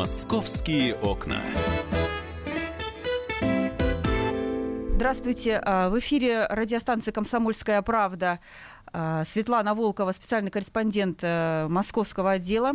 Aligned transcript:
Московские 0.00 0.94
окна. 0.94 1.42
Здравствуйте. 4.94 5.60
А, 5.62 5.90
в 5.90 5.98
эфире 5.98 6.46
радиостанции 6.46 7.10
«Комсомольская 7.10 7.82
правда» 7.82 8.40
Светлана 9.24 9.74
Волкова, 9.74 10.12
специальный 10.12 10.50
корреспондент 10.50 11.18
э, 11.22 11.66
московского 11.68 12.32
отдела. 12.32 12.72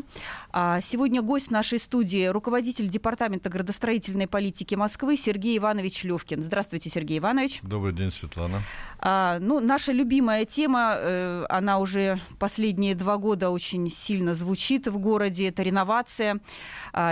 А, 0.52 0.80
сегодня 0.82 1.21
гость 1.21 1.52
нашей 1.52 1.80
студии, 1.80 2.28
руководитель 2.28 2.88
Департамента 2.88 3.50
градостроительной 3.50 4.28
политики 4.28 4.75
Москвы 4.75 5.18
Сергей 5.18 5.57
Иванович 5.57 6.04
Левкин. 6.04 6.43
Здравствуйте, 6.43 6.89
Сергей 6.89 7.18
Иванович. 7.18 7.60
Добрый 7.64 7.93
день, 7.93 8.12
Светлана. 8.12 8.62
А, 9.00 9.39
ну, 9.39 9.60
наша 9.60 9.92
любимая 9.92 10.46
тема, 10.46 10.96
э, 10.98 11.46
она 11.50 11.80
уже 11.80 12.20
последние 12.39 12.96
два 12.96 13.18
года 13.18 13.50
очень 13.50 13.89
сильно 13.89 14.34
звучит 14.34 14.88
в 14.88 14.97
городе, 14.97 15.50
это 15.50 15.64
реновация. 15.64 16.39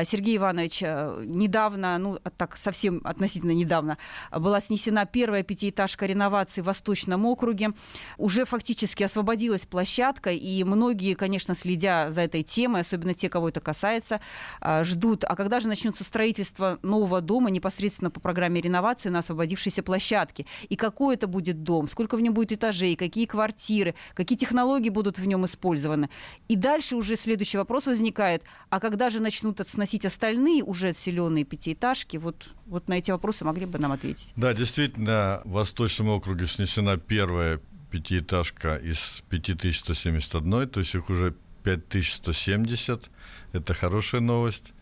Сергей 0.05 0.37
Иванович, 0.37 0.83
э, 0.83 1.23
недавно, 1.25 1.97
ну, 1.97 2.19
так 2.37 2.55
совсем 2.57 3.01
относительно 3.03 3.51
недавно, 3.51 3.97
была 4.31 4.61
снесена 4.61 5.05
первая 5.05 5.43
пятиэтажка 5.43 6.05
реновации 6.05 6.61
в 6.61 6.65
Восточном 6.65 7.25
округе. 7.25 7.71
Уже 8.17 8.45
фактически 8.45 8.92
практически 8.93 9.03
освободилась 9.03 9.65
площадка, 9.65 10.31
и 10.31 10.63
многие, 10.63 11.15
конечно, 11.15 11.55
следя 11.55 12.11
за 12.11 12.21
этой 12.21 12.43
темой, 12.43 12.81
особенно 12.81 13.13
те, 13.13 13.27
кого 13.27 13.49
это 13.49 13.59
касается, 13.59 14.21
а, 14.61 14.83
ждут, 14.83 15.23
а 15.23 15.35
когда 15.35 15.59
же 15.59 15.67
начнется 15.67 16.03
строительство 16.03 16.77
нового 16.83 17.21
дома 17.21 17.49
непосредственно 17.49 18.11
по 18.11 18.19
программе 18.19 18.61
реновации 18.61 19.09
на 19.09 19.19
освободившейся 19.19 19.81
площадке? 19.81 20.45
И 20.69 20.75
какой 20.75 21.15
это 21.15 21.27
будет 21.27 21.63
дом? 21.63 21.87
Сколько 21.87 22.17
в 22.17 22.21
нем 22.21 22.33
будет 22.33 22.51
этажей? 22.51 22.95
Какие 22.95 23.25
квартиры? 23.25 23.95
Какие 24.13 24.37
технологии 24.37 24.89
будут 24.89 25.17
в 25.17 25.25
нем 25.25 25.45
использованы? 25.45 26.09
И 26.47 26.55
дальше 26.55 26.95
уже 26.95 27.15
следующий 27.15 27.57
вопрос 27.57 27.87
возникает, 27.87 28.43
а 28.69 28.79
когда 28.79 29.09
же 29.09 29.19
начнут 29.19 29.59
сносить 29.67 30.05
остальные 30.05 30.63
уже 30.63 30.89
отселенные 30.89 31.45
пятиэтажки? 31.45 32.17
Вот, 32.17 32.49
вот 32.67 32.87
на 32.89 32.97
эти 32.99 33.11
вопросы 33.11 33.43
могли 33.43 33.65
бы 33.65 33.79
нам 33.79 33.91
ответить. 33.91 34.33
Да, 34.35 34.53
действительно, 34.53 35.41
в 35.45 35.51
Восточном 35.53 36.09
округе 36.09 36.45
снесена 36.45 36.97
первая 36.97 37.59
пятиэтажка 37.93 38.77
из 38.77 39.23
5171, 39.29 40.67
то 40.67 40.79
есть 40.79 40.95
их 40.95 41.11
уже 41.11 41.35
5170. 41.63 43.03
Это 43.51 43.73
хорошая 43.75 44.21
новость. 44.21 44.73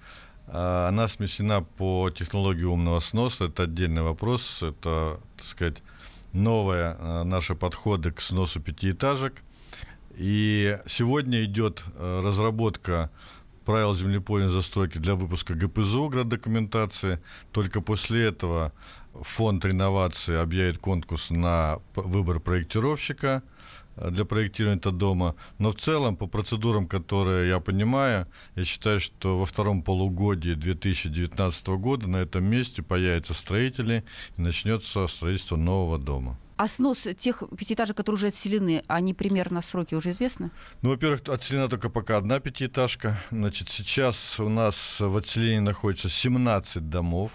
А, 0.48 0.88
она 0.88 1.10
смесена 1.10 1.62
по 1.62 2.10
технологии 2.10 2.64
умного 2.64 3.02
сноса. 3.02 3.46
Это 3.46 3.64
отдельный 3.64 4.02
вопрос. 4.02 4.64
Это, 4.64 5.20
так 5.36 5.46
сказать, 5.46 5.84
новые 6.32 6.96
а, 6.98 7.24
наши 7.26 7.54
подходы 7.54 8.12
к 8.12 8.22
сносу 8.22 8.62
пятиэтажек. 8.62 9.44
И 10.16 10.80
сегодня 10.88 11.44
идет 11.44 11.84
а, 11.96 12.22
разработка 12.22 13.12
правил 13.66 13.94
землепольной 13.94 14.50
застройки 14.50 14.98
для 14.98 15.16
выпуска 15.16 15.54
ГПЗУ, 15.54 16.08
граддокументации. 16.08 17.20
Только 17.52 17.82
после 17.82 18.24
этого 18.28 18.72
фонд 19.14 19.66
реновации 19.66 20.36
объявит 20.36 20.78
конкурс 20.78 21.30
на 21.30 21.80
выбор 21.96 22.40
проектировщика 22.40 23.44
э, 23.96 24.10
для 24.10 24.26
проектирования 24.26 24.78
этого 24.78 24.96
дома. 24.96 25.36
Но 25.58 25.72
в 25.72 25.76
целом, 25.76 26.16
по 26.16 26.28
процедурам, 26.28 26.88
которые 26.88 27.50
я 27.50 27.60
понимаю, 27.60 28.28
я 28.56 28.66
считаю, 28.66 29.00
что 29.00 29.40
во 29.40 29.46
втором 29.46 29.84
полугодии 29.84 30.54
2019 30.54 31.68
года 31.68 32.08
на 32.08 32.18
этом 32.18 32.46
месте 32.46 32.82
появятся 32.82 33.34
строители 33.34 34.04
и 34.38 34.42
начнется 34.42 35.08
строительство 35.08 35.56
нового 35.56 35.98
дома. 35.98 36.38
А 36.58 36.68
снос 36.68 37.08
тех 37.18 37.42
пятиэтажек, 37.58 37.98
которые 37.98 38.18
уже 38.18 38.28
отселены, 38.28 38.84
они 38.88 39.16
примерно 39.16 39.64
сроки 39.64 39.96
уже 39.96 40.12
известны? 40.12 40.52
Ну, 40.84 40.92
во-первых, 40.92 41.28
отселена 41.28 41.68
только 41.68 41.90
пока 41.90 42.18
одна 42.18 42.40
пятиэтажка. 42.40 43.20
Значит, 43.32 43.70
сейчас 43.70 44.40
у 44.40 44.48
нас 44.48 45.00
в 45.00 45.18
отселении 45.18 45.58
находится 45.58 46.08
17 46.08 46.88
домов 46.88 47.32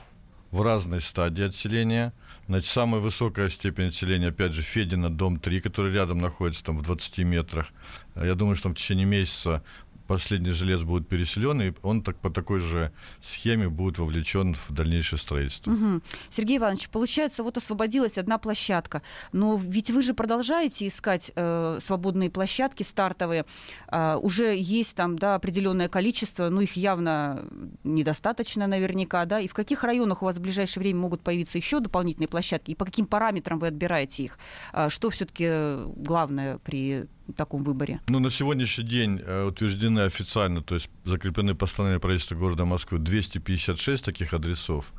в 0.57 0.63
разной 0.63 1.01
стадии 1.01 1.45
отселения. 1.45 2.13
Значит, 2.49 2.71
самая 2.71 3.01
высокая 3.01 3.49
степень 3.51 3.89
отселения, 3.89 4.29
опять 4.29 4.53
же, 4.53 4.63
Федина, 4.63 5.11
дом 5.11 5.39
3, 5.39 5.61
который 5.61 5.93
рядом 5.93 6.19
находится, 6.19 6.65
там, 6.65 6.79
в 6.79 6.83
20 6.83 7.19
метрах. 7.19 7.69
Я 8.15 8.35
думаю, 8.35 8.57
что 8.57 8.71
в 8.71 8.75
течение 8.75 9.05
месяца 9.05 9.63
последний 10.07 10.51
желез 10.51 10.83
будет 10.83 11.09
переселен, 11.09 11.61
и 11.63 11.73
он 11.83 12.03
так, 12.03 12.17
по 12.19 12.31
такой 12.31 12.61
же 12.61 12.93
схеме 13.21 13.69
будет 13.69 13.99
вовлечен 13.99 14.55
в 14.55 14.73
дальнейшее 14.73 15.19
строительство. 15.19 15.71
Угу. 15.71 16.01
Сергей 16.31 16.59
Иванович, 16.59 16.89
получается, 16.89 17.43
вот 17.43 17.57
освободилась 17.57 18.19
одна 18.19 18.39
площадка, 18.39 19.03
но 19.33 19.57
ведь 19.57 19.91
вы 19.91 20.03
же 20.03 20.15
продолжаете 20.15 20.87
искать 20.87 21.33
э, 21.35 21.79
свободные 21.81 22.31
площадки 22.31 22.83
стартовые, 22.83 23.45
э, 23.89 24.17
уже 24.17 24.57
есть 24.57 24.97
там 24.97 25.19
да, 25.19 25.35
определенное 25.35 25.89
количество, 25.89 26.49
но 26.49 26.61
их 26.61 26.77
явно 26.77 27.45
недостаточно 27.85 28.67
наверняка, 28.67 29.25
да, 29.25 29.41
и 29.41 29.49
в 29.49 29.55
каких 29.55 29.85
районах 29.85 30.23
у 30.23 30.27
вас 30.27 30.37
в 30.37 30.41
ближайшее 30.41 30.83
время 30.83 31.01
могут 31.01 31.23
появиться 31.23 31.59
еще 31.59 31.81
дополнительные 31.81 32.29
площадки, 32.29 32.71
и 32.71 32.75
по 32.75 32.85
каким 32.85 33.07
параметрам 33.07 33.59
вы 33.59 33.69
отбираете 33.69 34.25
их, 34.25 34.39
э, 34.73 34.89
что 34.89 35.11
все-таки 35.11 35.77
главное 35.97 36.59
при 36.59 37.07
таком 37.33 37.63
выборе? 37.63 38.01
Ну, 38.09 38.19
на 38.19 38.31
сегодняшний 38.31 38.85
день 38.85 39.21
э, 39.25 39.47
утверждены 39.47 40.01
официально, 40.01 40.63
то 40.63 40.75
есть 40.75 40.89
закреплены 41.05 41.55
постановления 41.55 42.01
правительства 42.01 42.35
города 42.35 42.65
Москвы 42.65 42.99
256 42.99 44.05
таких 44.05 44.35
адресов. 44.35 44.93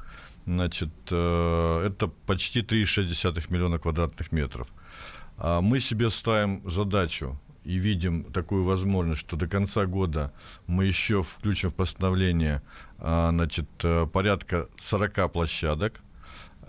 Значит, 0.46 0.90
э, 1.12 1.88
это 1.88 2.08
почти 2.08 2.62
3,6 2.62 3.46
миллиона 3.50 3.80
квадратных 3.80 4.32
метров. 4.32 4.68
А 5.38 5.62
мы 5.62 5.80
себе 5.80 6.10
ставим 6.10 6.62
задачу 6.70 7.40
и 7.68 7.78
видим 7.78 8.24
такую 8.24 8.64
возможность, 8.64 9.22
что 9.22 9.36
до 9.36 9.48
конца 9.48 9.86
года 9.86 10.32
мы 10.68 10.86
еще 10.86 11.22
включим 11.22 11.70
в 11.70 11.76
постановление 11.76 12.62
а, 12.98 13.30
значит, 13.32 13.68
э, 13.84 14.08
порядка 14.12 14.68
40 14.80 15.32
площадок, 15.32 16.00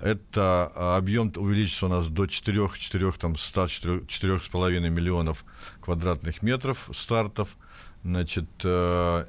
это 0.00 0.72
а, 0.74 0.96
объем 0.96 1.32
увеличится 1.36 1.86
у 1.86 1.88
нас 1.88 2.08
до 2.08 2.26
4, 2.26 2.70
4, 2.76 3.12
там, 3.12 3.36
100, 3.36 3.68
4, 3.68 3.98
4,5 4.00 4.80
миллионов 4.90 5.44
квадратных 5.80 6.42
метров 6.42 6.88
стартов. 6.92 7.56
Значит, 8.04 8.48
э, 8.64 9.26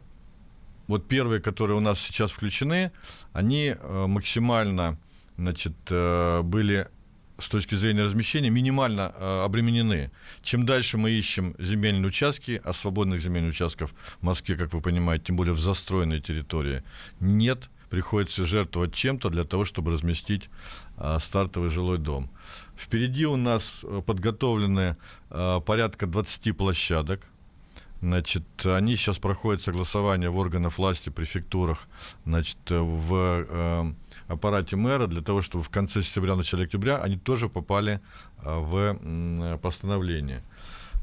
вот 0.87 1.07
первые, 1.07 1.41
которые 1.41 1.77
у 1.77 1.79
нас 1.79 1.99
сейчас 1.99 2.31
включены, 2.31 2.91
они 3.33 3.75
э, 3.77 4.05
максимально 4.07 4.97
значит, 5.37 5.73
э, 5.89 6.41
были 6.43 6.87
с 7.39 7.47
точки 7.47 7.75
зрения 7.75 8.03
размещения 8.03 8.49
минимально 8.49 9.45
обременены. 9.45 10.11
Чем 10.43 10.65
дальше 10.65 10.97
мы 10.97 11.11
ищем 11.11 11.55
земельные 11.57 12.09
участки, 12.09 12.61
а 12.65 12.73
свободных 12.73 13.21
земельных 13.21 13.53
участков 13.53 13.93
в 14.19 14.23
Москве, 14.25 14.57
как 14.57 14.73
вы 14.73 14.81
понимаете, 14.81 15.27
тем 15.27 15.37
более 15.37 15.53
в 15.53 15.59
застроенной 15.59 16.19
территории, 16.19 16.83
нет– 17.21 17.69
приходится 17.89 18.45
жертвовать 18.45 18.93
чем-то 18.93 19.29
для 19.29 19.43
того, 19.43 19.65
чтобы 19.65 19.91
разместить 19.91 20.49
а, 20.97 21.19
стартовый 21.19 21.69
жилой 21.69 21.97
дом. 21.97 22.29
Впереди 22.77 23.25
у 23.25 23.35
нас 23.35 23.81
э, 23.83 24.01
подготовлены 24.05 24.97
а, 25.29 25.59
порядка 25.59 26.07
20 26.07 26.55
площадок. 26.55 27.21
Значит, 28.01 28.43
они 28.63 28.95
сейчас 28.95 29.17
проходят 29.17 29.61
согласование 29.61 30.29
в 30.29 30.37
органах 30.37 30.77
власти, 30.77 31.09
префектурах, 31.09 31.87
значит, 32.23 32.57
в 32.69 33.45
э, 33.49 33.93
аппарате 34.29 34.77
мэра 34.77 35.07
для 35.07 35.21
того, 35.21 35.41
чтобы 35.41 35.65
в 35.65 35.69
конце 35.69 36.01
сентября, 36.01 36.37
начале 36.37 36.63
октября 36.63 36.99
они 36.99 37.17
тоже 37.17 37.49
попали 37.49 37.99
э, 38.37 38.59
в 38.59 38.97
э, 39.01 39.57
постановление. 39.61 40.43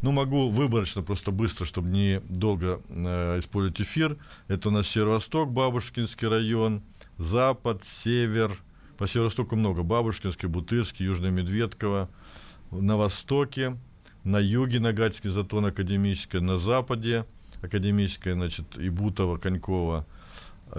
Ну, 0.03 0.13
могу 0.13 0.51
выборочно, 0.51 1.03
просто 1.03 1.31
быстро, 1.31 1.65
чтобы 1.65 1.89
не 1.89 2.21
долго 2.29 2.81
э, 2.89 3.41
использовать 3.41 3.81
эфир. 3.81 4.19
Это 4.47 4.69
у 4.69 4.71
нас 4.71 4.87
Северо-Восток, 4.89 5.51
Бабушкинский 5.51 6.29
район, 6.29 6.83
Запад, 7.19 7.83
Север. 8.05 8.57
По 8.99 9.09
Северо-Востоку 9.09 9.57
много. 9.57 9.83
Бабушкинский, 9.83 10.49
Бутырский, 10.49 11.07
Южная 11.07 11.31
Медведково. 11.31 12.11
На 12.71 12.97
Востоке, 12.97 13.79
на 14.23 14.39
юге 14.39 14.81
Нагатский 14.81 15.31
затон 15.31 15.67
Академическая, 15.67 16.41
на 16.41 16.59
Западе 16.59 17.25
Академическая, 17.63 18.35
значит, 18.35 18.67
Ибутова, 18.77 19.39
Конькова, 19.39 20.07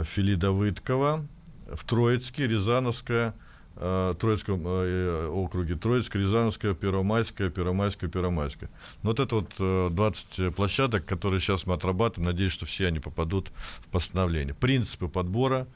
Фили 0.03 0.35
Давыдкова. 0.35 1.25
В 1.73 1.85
Троицке, 1.85 2.47
Рязановская– 2.47 3.33
Э, 3.43 3.46
Троицком 3.79 4.63
э, 4.65 5.27
округе, 5.27 5.75
Троицкая, 5.75 6.23
Рязановская, 6.23 6.73
Первомайская, 6.73 7.49
Первомайская, 7.49 8.09
Первомайская. 8.09 8.69
Но 9.03 9.09
вот 9.09 9.19
это 9.19 9.35
вот 9.35 9.93
20 9.93 10.39
э, 10.39 10.51
площадок, 10.51 11.05
которые 11.05 11.39
сейчас 11.39 11.65
мы 11.65 11.75
отрабатываем, 11.75 12.31
надеюсь, 12.31 12.51
что 12.51 12.65
все 12.65 12.87
они 12.87 12.99
попадут 12.99 13.51
в 13.79 13.87
постановление. 13.89 14.53
Принципы 14.55 15.07
подбора, 15.07 15.67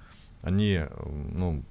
они 0.42 0.81
ну, 1.33 1.63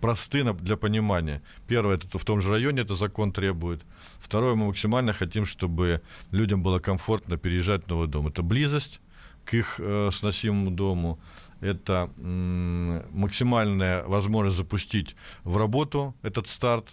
просты 0.00 0.44
для 0.54 0.76
понимания. 0.76 1.42
Первое, 1.66 1.96
это 1.96 2.18
в 2.18 2.24
том 2.24 2.40
же 2.40 2.50
районе 2.50 2.82
это 2.82 2.94
закон 2.94 3.32
требует. 3.32 3.82
Второе, 4.20 4.54
мы 4.54 4.66
максимально 4.66 5.12
хотим, 5.12 5.46
чтобы 5.46 6.02
людям 6.30 6.62
было 6.62 6.78
комфортно 6.78 7.36
переезжать 7.36 7.84
в 7.84 7.88
новый 7.88 8.08
дом. 8.08 8.28
Это 8.28 8.42
близость 8.42 9.00
к 9.44 9.54
их 9.54 9.76
э, 9.78 10.10
сносимому 10.12 10.70
дому 10.70 11.18
это 11.60 12.10
максимальная 12.16 14.04
возможность 14.04 14.56
запустить 14.56 15.16
в 15.44 15.56
работу 15.56 16.14
этот 16.22 16.48
старт, 16.48 16.88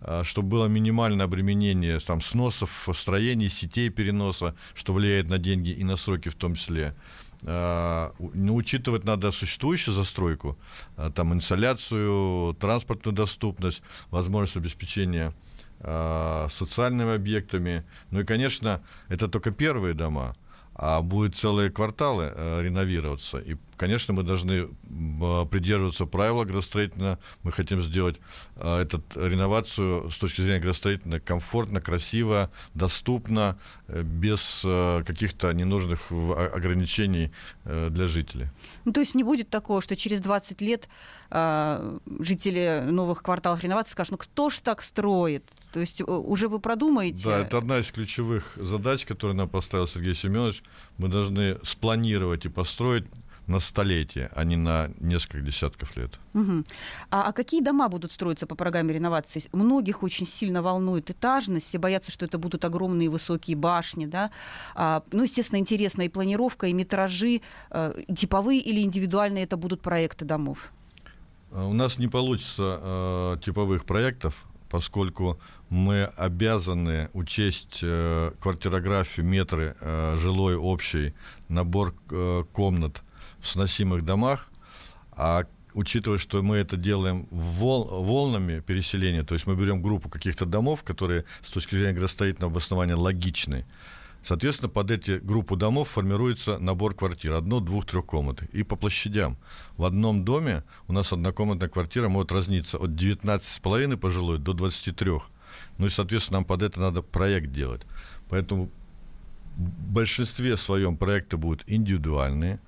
а, 0.00 0.22
чтобы 0.24 0.48
было 0.48 0.66
минимальное 0.66 1.26
обременение 1.26 1.98
там, 2.00 2.20
сносов, 2.20 2.88
строений, 2.94 3.48
сетей 3.48 3.88
переноса, 3.90 4.54
что 4.74 4.92
влияет 4.92 5.28
на 5.28 5.38
деньги 5.38 5.70
и 5.70 5.84
на 5.84 5.96
сроки 5.96 6.28
в 6.28 6.34
том 6.34 6.54
числе. 6.54 6.94
э, 7.46 8.10
ну, 8.34 8.54
учитывать 8.54 9.04
надо 9.04 9.30
существующую 9.30 9.94
застройку, 9.94 10.56
э, 10.96 11.10
там 11.14 11.34
инсоляцию, 11.34 12.54
транспортную 12.54 13.14
доступность, 13.14 13.82
возможность 14.10 14.56
обеспечения 14.56 15.32
социальными 16.48 17.14
объектами. 17.14 17.84
Ну 18.10 18.20
и, 18.20 18.24
конечно, 18.24 18.80
это 19.08 19.28
только 19.28 19.50
первые 19.50 19.92
дома 19.92 20.34
а 20.74 21.02
будет 21.02 21.36
целые 21.36 21.70
кварталы 21.70 22.32
э, 22.34 22.62
реновироваться. 22.62 23.38
И, 23.38 23.56
конечно, 23.76 24.14
мы 24.14 24.22
должны 24.22 24.52
э, 24.52 25.46
придерживаться 25.50 26.06
правила 26.06 26.44
градостроительного. 26.44 27.18
Мы 27.42 27.52
хотим 27.52 27.82
сделать 27.82 28.16
э, 28.56 28.82
эту 28.82 29.02
реновацию 29.14 30.10
с 30.10 30.18
точки 30.18 30.40
зрения 30.40 30.60
градостроительной 30.60 31.20
комфортно, 31.20 31.80
красиво, 31.80 32.50
доступно, 32.74 33.58
э, 33.88 34.02
без 34.02 34.62
э, 34.64 35.02
каких-то 35.06 35.52
ненужных 35.52 36.10
ограничений 36.10 37.30
э, 37.64 37.88
для 37.90 38.06
жителей. 38.06 38.48
Ну, 38.84 38.92
то 38.92 39.00
есть 39.00 39.14
не 39.14 39.24
будет 39.24 39.50
такого, 39.50 39.80
что 39.80 39.96
через 39.96 40.20
20 40.20 40.60
лет 40.62 40.88
э, 41.30 41.98
жители 42.20 42.82
новых 42.86 43.22
кварталов 43.22 43.62
реновации 43.62 43.92
скажут, 43.92 44.12
ну 44.12 44.18
кто 44.18 44.50
ж 44.50 44.58
так 44.58 44.82
строит? 44.82 45.44
То 45.72 45.80
есть 45.80 46.00
уже 46.02 46.48
вы 46.48 46.60
продумаете? 46.60 47.24
Да, 47.24 47.38
это 47.40 47.58
одна 47.58 47.80
из 47.80 47.90
ключевых 47.90 48.56
задач, 48.56 49.04
которую 49.04 49.36
нам 49.36 49.48
поставил 49.48 49.88
Сергей 49.88 50.14
Семенович. 50.14 50.62
Мы 50.98 51.08
должны 51.08 51.58
спланировать 51.64 52.44
и 52.44 52.48
построить 52.48 53.06
на 53.46 53.60
столетие, 53.60 54.30
а 54.34 54.44
не 54.44 54.56
на 54.56 54.90
несколько 55.00 55.40
десятков 55.40 55.96
лет. 55.96 56.18
Угу. 56.34 56.64
А, 57.10 57.28
а 57.28 57.32
какие 57.32 57.62
дома 57.62 57.88
будут 57.88 58.12
строиться 58.12 58.46
по 58.46 58.54
программе 58.54 58.94
реновации? 58.94 59.44
Многих 59.52 60.02
очень 60.02 60.26
сильно 60.26 60.62
волнует 60.62 61.10
этажность, 61.10 61.68
все 61.68 61.78
боятся, 61.78 62.10
что 62.10 62.24
это 62.24 62.38
будут 62.38 62.64
огромные 62.64 63.08
высокие 63.08 63.56
башни, 63.56 64.06
да. 64.06 64.30
А, 64.74 65.02
ну, 65.12 65.22
естественно, 65.22 65.58
интересна 65.58 66.02
и 66.02 66.08
планировка, 66.08 66.66
и 66.66 66.72
метражи, 66.72 67.40
а, 67.70 67.94
типовые 68.14 68.60
или 68.60 68.80
индивидуальные 68.80 69.44
это 69.44 69.56
будут 69.56 69.82
проекты 69.82 70.24
домов. 70.24 70.72
У 71.50 71.72
нас 71.72 71.98
не 71.98 72.08
получится 72.08 72.80
э, 72.82 73.36
типовых 73.44 73.84
проектов, 73.84 74.34
поскольку 74.68 75.38
мы 75.70 76.04
обязаны 76.16 77.10
учесть 77.12 77.78
э, 77.82 78.32
квартирографию, 78.40 79.24
метры 79.24 79.76
э, 79.80 80.16
жилой 80.18 80.56
общий, 80.56 81.14
набор 81.48 81.94
э, 82.10 82.42
комнат 82.52 83.02
сносимых 83.46 84.04
домах, 84.04 84.48
а 85.12 85.44
учитывая, 85.74 86.18
что 86.18 86.42
мы 86.42 86.56
это 86.56 86.76
делаем 86.76 87.26
вол, 87.30 87.84
волнами 88.04 88.60
переселения, 88.60 89.24
то 89.24 89.34
есть 89.34 89.46
мы 89.46 89.56
берем 89.56 89.82
группу 89.82 90.08
каких-то 90.08 90.46
домов, 90.46 90.82
которые 90.82 91.24
с 91.42 91.50
точки 91.50 91.74
зрения 91.76 91.92
градостроительного 91.92 92.52
обоснования 92.52 92.96
логичны, 92.96 93.66
Соответственно, 94.26 94.70
под 94.70 94.90
эти 94.90 95.18
группу 95.18 95.54
домов 95.54 95.90
формируется 95.90 96.58
набор 96.58 96.94
квартир. 96.94 97.34
Одно, 97.34 97.60
двух, 97.60 97.84
трех 97.84 98.06
комнат. 98.06 98.42
И 98.54 98.62
по 98.62 98.74
площадям. 98.74 99.36
В 99.76 99.84
одном 99.84 100.24
доме 100.24 100.64
у 100.88 100.94
нас 100.94 101.12
однокомнатная 101.12 101.68
квартира 101.68 102.08
может 102.08 102.32
разниться 102.32 102.78
от 102.78 102.90
19,5 102.92 103.96
пожилой 103.98 104.38
до 104.38 104.54
23. 104.54 105.10
Ну 105.76 105.86
и, 105.86 105.90
соответственно, 105.90 106.38
нам 106.38 106.44
под 106.46 106.62
это 106.62 106.80
надо 106.80 107.02
проект 107.02 107.52
делать. 107.52 107.82
Поэтому 108.30 108.70
в 109.56 109.92
большинстве 109.92 110.56
своем 110.56 110.96
проекты 110.96 111.36
будут 111.36 111.62
индивидуальные. 111.66 112.60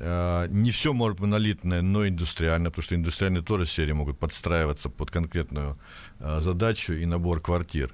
А, 0.00 0.46
не 0.48 0.70
все 0.70 0.92
может 0.92 1.18
монолитное, 1.18 1.82
но 1.82 2.06
индустриальное, 2.06 2.70
потому 2.70 2.84
что 2.84 2.94
индустриальные 2.94 3.42
тоже 3.42 3.66
серии 3.66 3.92
могут 3.92 4.18
подстраиваться 4.18 4.88
под 4.88 5.10
конкретную 5.10 5.78
а, 6.20 6.40
задачу 6.40 6.92
и 6.92 7.04
набор 7.04 7.40
квартир. 7.40 7.92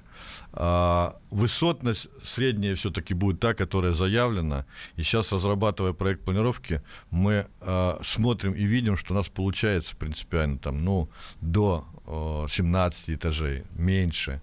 А, 0.53 1.17
высотность 1.31 2.07
средняя 2.23 2.75
все-таки 2.75 3.13
будет 3.13 3.39
та, 3.39 3.53
которая 3.53 3.93
заявлена. 3.93 4.65
И 4.97 5.03
сейчас, 5.03 5.31
разрабатывая 5.31 5.93
проект 5.93 6.23
планировки, 6.23 6.81
мы 7.09 7.47
смотрим 8.03 8.53
и 8.53 8.63
видим, 8.63 8.97
что 8.97 9.13
у 9.13 9.17
нас 9.17 9.27
получается 9.27 9.95
принципиально 9.95 10.59
там, 10.59 10.83
ну, 10.83 11.09
до 11.41 11.85
17 12.49 13.11
этажей, 13.11 13.63
меньше. 13.75 14.41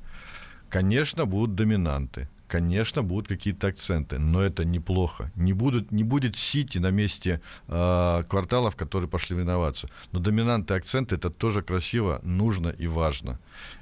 Конечно, 0.69 1.27
будут 1.27 1.55
доминанты. 1.55 2.29
Конечно, 2.53 3.03
будут 3.03 3.29
какие-то 3.29 3.69
акценты, 3.69 4.19
но 4.19 4.43
это 4.43 4.67
неплохо. 4.67 5.33
Не, 5.37 5.55
будут, 5.55 5.91
не 5.91 6.05
будет 6.05 6.37
сити 6.37 6.77
на 6.77 6.91
месте 6.91 7.41
э, 7.67 8.23
кварталов, 8.29 8.77
которые 8.77 9.09
пошли 9.09 9.37
в 9.37 9.41
инновацию. 9.41 9.89
Но 10.13 10.21
доминанты 10.21 10.75
акценты 10.75 11.15
это 11.15 11.31
тоже 11.31 11.63
красиво, 11.63 12.21
нужно 12.23 12.69
и 12.69 12.87
важно. 12.87 13.39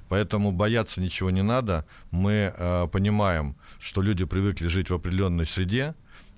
Поэтому 0.08 0.52
бояться 0.52 1.00
ничего 1.00 1.30
не 1.30 1.42
надо. 1.42 1.84
Мы 2.12 2.54
э, 2.56 2.86
понимаем, 2.92 3.56
что 3.80 4.02
люди 4.02 4.24
привыкли 4.24 4.68
жить 4.68 4.88
в 4.90 4.94
определенной 4.94 5.46
среде, 5.46 5.94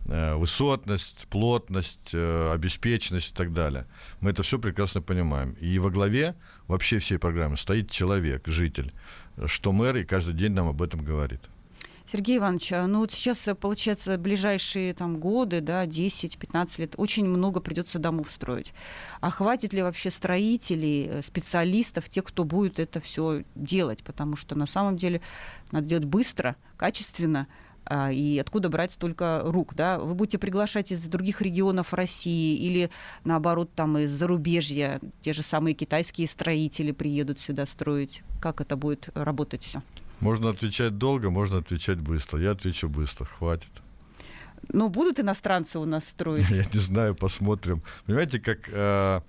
Э, 0.06 0.34
высотность, 0.34 1.28
плотность, 1.28 2.10
э, 2.12 2.52
обеспеченность 2.52 3.30
и 3.30 3.34
так 3.34 3.52
далее. 3.52 3.86
Мы 4.20 4.30
это 4.30 4.42
все 4.42 4.58
прекрасно 4.58 5.00
понимаем. 5.00 5.52
И 5.60 5.78
во 5.78 5.90
главе 5.90 6.34
вообще 6.66 6.98
всей 6.98 7.18
программы 7.18 7.56
стоит 7.56 7.90
человек, 7.90 8.48
житель, 8.48 8.92
что 9.46 9.70
мэр 9.72 9.96
и 9.98 10.04
каждый 10.04 10.34
день 10.34 10.52
нам 10.52 10.68
об 10.68 10.82
этом 10.82 11.04
говорит. 11.04 11.40
Сергей 12.12 12.36
Иванович, 12.36 12.74
а, 12.74 12.86
ну 12.86 12.98
вот 12.98 13.12
сейчас, 13.12 13.48
э, 13.48 13.54
получается, 13.54 14.18
ближайшие 14.18 14.92
там, 14.92 15.18
годы, 15.18 15.62
да, 15.62 15.86
10-15 15.86 16.78
лет, 16.78 16.94
очень 16.98 17.24
много 17.24 17.60
придется 17.60 17.98
домов 17.98 18.30
строить. 18.30 18.74
А 19.22 19.30
хватит 19.30 19.72
ли 19.72 19.80
вообще 19.80 20.10
строителей, 20.10 21.22
специалистов, 21.22 22.10
тех, 22.10 22.24
кто 22.24 22.44
будет 22.44 22.78
это 22.78 23.00
все 23.00 23.44
делать? 23.54 24.04
Потому 24.04 24.36
что 24.36 24.54
на 24.54 24.66
самом 24.66 24.98
деле 24.98 25.22
надо 25.70 25.86
делать 25.86 26.04
быстро, 26.04 26.56
качественно, 26.76 27.46
а, 27.86 28.12
и 28.12 28.38
откуда 28.38 28.68
брать 28.68 28.92
столько 28.92 29.40
рук, 29.46 29.74
да? 29.74 29.98
Вы 29.98 30.12
будете 30.12 30.36
приглашать 30.36 30.92
из 30.92 31.02
других 31.04 31.40
регионов 31.40 31.94
России 31.94 32.58
или, 32.58 32.90
наоборот, 33.24 33.70
там 33.74 33.96
из 33.96 34.10
зарубежья, 34.10 35.00
те 35.22 35.32
же 35.32 35.42
самые 35.42 35.72
китайские 35.72 36.28
строители 36.28 36.92
приедут 36.92 37.40
сюда 37.40 37.64
строить. 37.64 38.22
Как 38.38 38.60
это 38.60 38.76
будет 38.76 39.08
работать 39.14 39.62
все? 39.62 39.80
Можно 40.22 40.50
отвечать 40.50 40.98
долго, 40.98 41.30
можно 41.30 41.58
отвечать 41.58 41.98
быстро. 41.98 42.40
Я 42.40 42.52
отвечу 42.52 42.88
быстро, 42.88 43.24
хватит. 43.24 43.70
Ну, 44.68 44.88
будут 44.88 45.18
иностранцы 45.18 45.80
у 45.80 45.84
нас 45.84 46.08
строить? 46.08 46.48
Я 46.50 46.64
не 46.72 46.78
знаю, 46.78 47.16
посмотрим. 47.16 47.82
Понимаете, 48.06 48.38
как 48.38 48.68
э, 48.68 49.20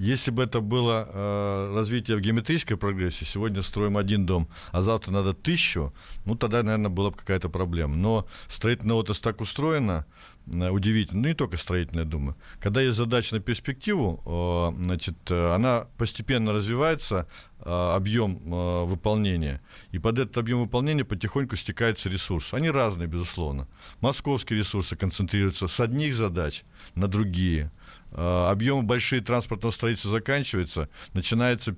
если 0.00 0.30
бы 0.30 0.42
это 0.42 0.62
было 0.62 1.06
э, 1.12 1.74
развитие 1.74 2.16
в 2.16 2.20
геометрической 2.22 2.78
прогрессии, 2.78 3.26
сегодня 3.26 3.60
строим 3.60 3.98
один 3.98 4.24
дом, 4.24 4.48
а 4.72 4.80
завтра 4.80 5.12
надо 5.12 5.34
тысячу, 5.34 5.92
ну 6.24 6.36
тогда, 6.36 6.62
наверное, 6.62 6.88
была 6.88 7.10
бы 7.10 7.18
какая-то 7.18 7.50
проблема. 7.50 7.96
Но 7.96 8.26
строительная 8.48 8.96
отрасль 8.96 9.20
так 9.20 9.42
устроена, 9.42 10.06
э, 10.46 10.70
удивительно, 10.70 11.20
ну 11.20 11.28
не 11.28 11.34
только 11.34 11.58
строительная, 11.58 12.06
думаю. 12.06 12.34
Когда 12.60 12.80
есть 12.80 12.96
задача 12.96 13.34
на 13.34 13.42
перспективу, 13.42 14.22
э, 14.24 14.84
значит, 14.84 15.16
э, 15.28 15.54
она 15.54 15.86
постепенно 15.98 16.54
развивается, 16.54 17.26
э, 17.58 17.70
объем 17.70 18.40
э, 18.42 18.84
выполнения, 18.86 19.60
и 19.92 19.98
под 19.98 20.18
этот 20.18 20.38
объем 20.38 20.62
выполнения 20.62 21.04
потихоньку 21.04 21.56
стекается 21.56 22.08
ресурс. 22.08 22.54
Они 22.54 22.70
разные, 22.70 23.06
безусловно. 23.06 23.68
Московские 24.00 24.60
ресурсы 24.60 24.96
концентрируются 24.96 25.68
с 25.68 25.78
одних 25.78 26.14
задач 26.14 26.62
на 26.94 27.06
другие– 27.06 27.70
объемы 28.12 28.82
большие 28.82 29.20
транспортного 29.20 29.72
строительства 29.72 30.10
заканчиваются, 30.10 30.88
начинается 31.12 31.76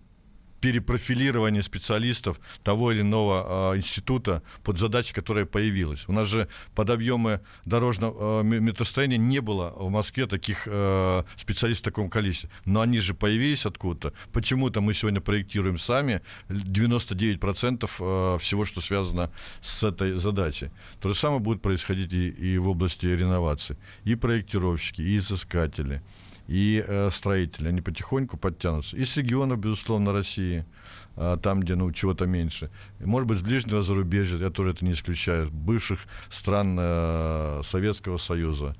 перепрофилирование 0.62 1.62
специалистов 1.62 2.40
того 2.62 2.92
или 2.92 3.00
иного 3.00 3.72
э, 3.74 3.78
института 3.78 4.42
под 4.62 4.78
задачи, 4.78 5.12
которая 5.12 5.44
появилась. 5.44 6.04
У 6.06 6.12
нас 6.12 6.28
же 6.28 6.48
под 6.74 6.88
объемы 6.88 7.40
дорожного 7.64 8.40
э, 8.40 8.44
метростроения 8.44 9.18
не 9.18 9.40
было 9.40 9.74
в 9.76 9.90
Москве 9.90 10.26
таких 10.26 10.62
э, 10.66 11.24
специалистов 11.36 11.82
в 11.82 11.84
таком 11.84 12.08
количестве. 12.08 12.48
Но 12.64 12.80
они 12.80 13.00
же 13.00 13.12
появились 13.12 13.66
откуда-то. 13.66 14.14
Почему-то 14.32 14.80
мы 14.80 14.94
сегодня 14.94 15.20
проектируем 15.20 15.78
сами 15.78 16.22
99% 16.48 17.90
э, 17.98 18.38
всего, 18.38 18.64
что 18.64 18.80
связано 18.80 19.32
с 19.60 19.82
этой 19.82 20.12
задачей. 20.12 20.70
То 21.00 21.08
же 21.08 21.16
самое 21.16 21.40
будет 21.40 21.60
происходить 21.60 22.12
и, 22.12 22.28
и 22.28 22.58
в 22.58 22.68
области 22.68 23.06
реновации. 23.06 23.76
И 24.04 24.14
проектировщики, 24.14 25.02
и 25.02 25.16
изыскатели 25.16 26.02
и 26.52 26.84
э, 26.86 27.10
строители, 27.10 27.68
они 27.68 27.80
потихоньку 27.80 28.36
подтянутся. 28.36 28.94
И 28.98 29.06
с 29.06 29.16
регионов, 29.16 29.58
безусловно, 29.58 30.12
России, 30.12 30.66
э, 31.16 31.38
там, 31.42 31.60
где 31.60 31.76
ну, 31.76 31.90
чего-то 31.92 32.26
меньше. 32.26 32.70
Может 33.00 33.26
быть, 33.26 33.38
с 33.38 33.42
ближнего 33.42 33.82
зарубежья, 33.82 34.36
я 34.36 34.50
тоже 34.50 34.72
это 34.72 34.84
не 34.84 34.92
исключаю, 34.92 35.50
бывших 35.50 36.00
стран 36.28 36.76
э, 36.78 37.62
Советского 37.64 38.18
Союза. 38.18 38.76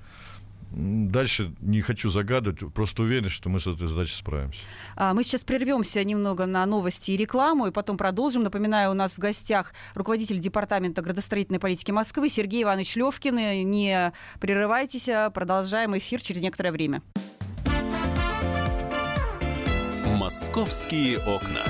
Дальше 0.71 1.55
не 1.61 1.81
хочу 1.81 2.11
загадывать, 2.11 2.61
просто 2.75 3.05
уверен, 3.05 3.31
что 3.31 3.49
мы 3.49 3.59
с 3.59 3.67
этой 3.67 3.87
задачей 3.87 4.17
справимся. 4.17 4.61
А, 4.97 5.14
мы 5.14 5.25
сейчас 5.25 5.43
прервемся 5.43 6.05
немного 6.05 6.45
на 6.45 6.67
новости 6.67 7.12
и 7.12 7.17
рекламу, 7.17 7.69
и 7.69 7.71
потом 7.71 7.97
продолжим. 7.97 8.43
Напоминаю, 8.43 8.91
у 8.91 8.95
нас 8.95 9.14
в 9.14 9.19
гостях 9.19 9.73
руководитель 9.95 10.38
Департамента 10.38 11.00
градостроительной 11.00 11.59
политики 11.59 11.91
Москвы 11.91 12.29
Сергей 12.29 12.64
Иванович 12.64 12.97
Левкин. 12.97 13.37
Не 13.71 14.12
прерывайтесь, 14.41 15.09
а 15.09 15.31
продолжаем 15.31 15.97
эфир 15.97 16.21
через 16.21 16.43
некоторое 16.43 16.73
время. 16.73 17.00
Московские 20.23 21.19
окна. 21.19 21.64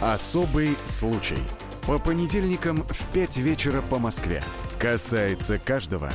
Особый 0.00 0.76
случай. 0.84 1.38
По 1.86 2.00
понедельникам 2.00 2.82
в 2.88 3.12
5 3.12 3.36
вечера 3.36 3.80
по 3.80 4.00
Москве. 4.00 4.42
Касается 4.80 5.60
каждого. 5.60 6.10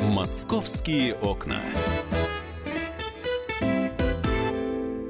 «Московские 0.00 1.14
окна». 1.16 1.60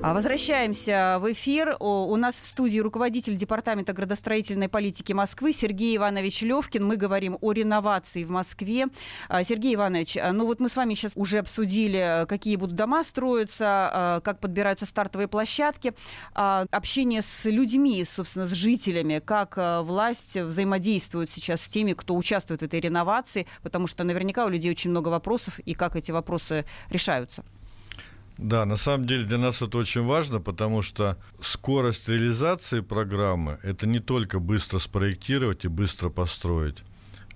Возвращаемся 0.02 1.18
в 1.20 1.30
эфир. 1.32 1.76
У 1.78 2.16
нас 2.16 2.34
в 2.34 2.44
студии 2.46 2.80
руководитель 2.80 3.36
Департамента 3.36 3.92
градостроительной 3.92 4.68
политики 4.68 5.12
Москвы 5.12 5.52
Сергей 5.52 5.96
Иванович 5.96 6.42
Левкин. 6.42 6.84
Мы 6.84 6.96
говорим 6.96 7.38
о 7.40 7.52
реновации 7.52 8.24
в 8.24 8.30
Москве. 8.30 8.88
А, 9.28 9.44
Сергей 9.44 9.76
Иванович, 9.76 10.16
а, 10.16 10.32
ну 10.32 10.46
вот 10.46 10.58
мы 10.58 10.68
с 10.68 10.74
вами 10.74 10.94
сейчас 10.94 11.12
уже 11.14 11.38
обсудили, 11.38 12.26
какие 12.28 12.56
будут 12.56 12.74
дома 12.74 13.04
строиться, 13.04 13.66
а, 13.68 14.20
как 14.20 14.40
подбираются 14.40 14.86
стартовые 14.86 15.28
площадки. 15.28 15.94
Общение 16.34 17.22
с 17.22 17.44
людьми, 17.44 18.04
собственно, 18.04 18.46
с 18.46 18.50
жителями, 18.50 19.22
как 19.24 19.56
власть 19.56 20.36
взаимодействует 20.36 21.30
сейчас 21.30 21.62
с 21.62 21.68
теми, 21.68 21.92
кто 21.92 22.16
участвует 22.16 22.60
в 22.60 22.64
этой 22.64 22.80
реновации, 22.80 23.46
потому 23.62 23.86
что 23.86 24.02
наверняка 24.02 24.46
у 24.46 24.48
людей 24.48 24.72
очень 24.72 24.90
много 24.90 25.10
вопросов, 25.10 25.60
и 25.60 25.74
как 25.74 25.94
эти 25.94 26.10
вопросы 26.10 26.64
решаются. 26.90 27.44
Да, 28.38 28.64
на 28.64 28.76
самом 28.76 29.06
деле 29.06 29.24
для 29.24 29.38
нас 29.38 29.60
это 29.60 29.76
очень 29.78 30.02
важно, 30.02 30.40
потому 30.40 30.82
что 30.82 31.18
скорость 31.42 32.08
реализации 32.08 32.80
программы– 32.80 33.58
это 33.62 33.86
не 33.86 34.00
только 34.00 34.38
быстро 34.38 34.78
спроектировать 34.78 35.64
и 35.64 35.68
быстро 35.68 36.08
построить. 36.08 36.78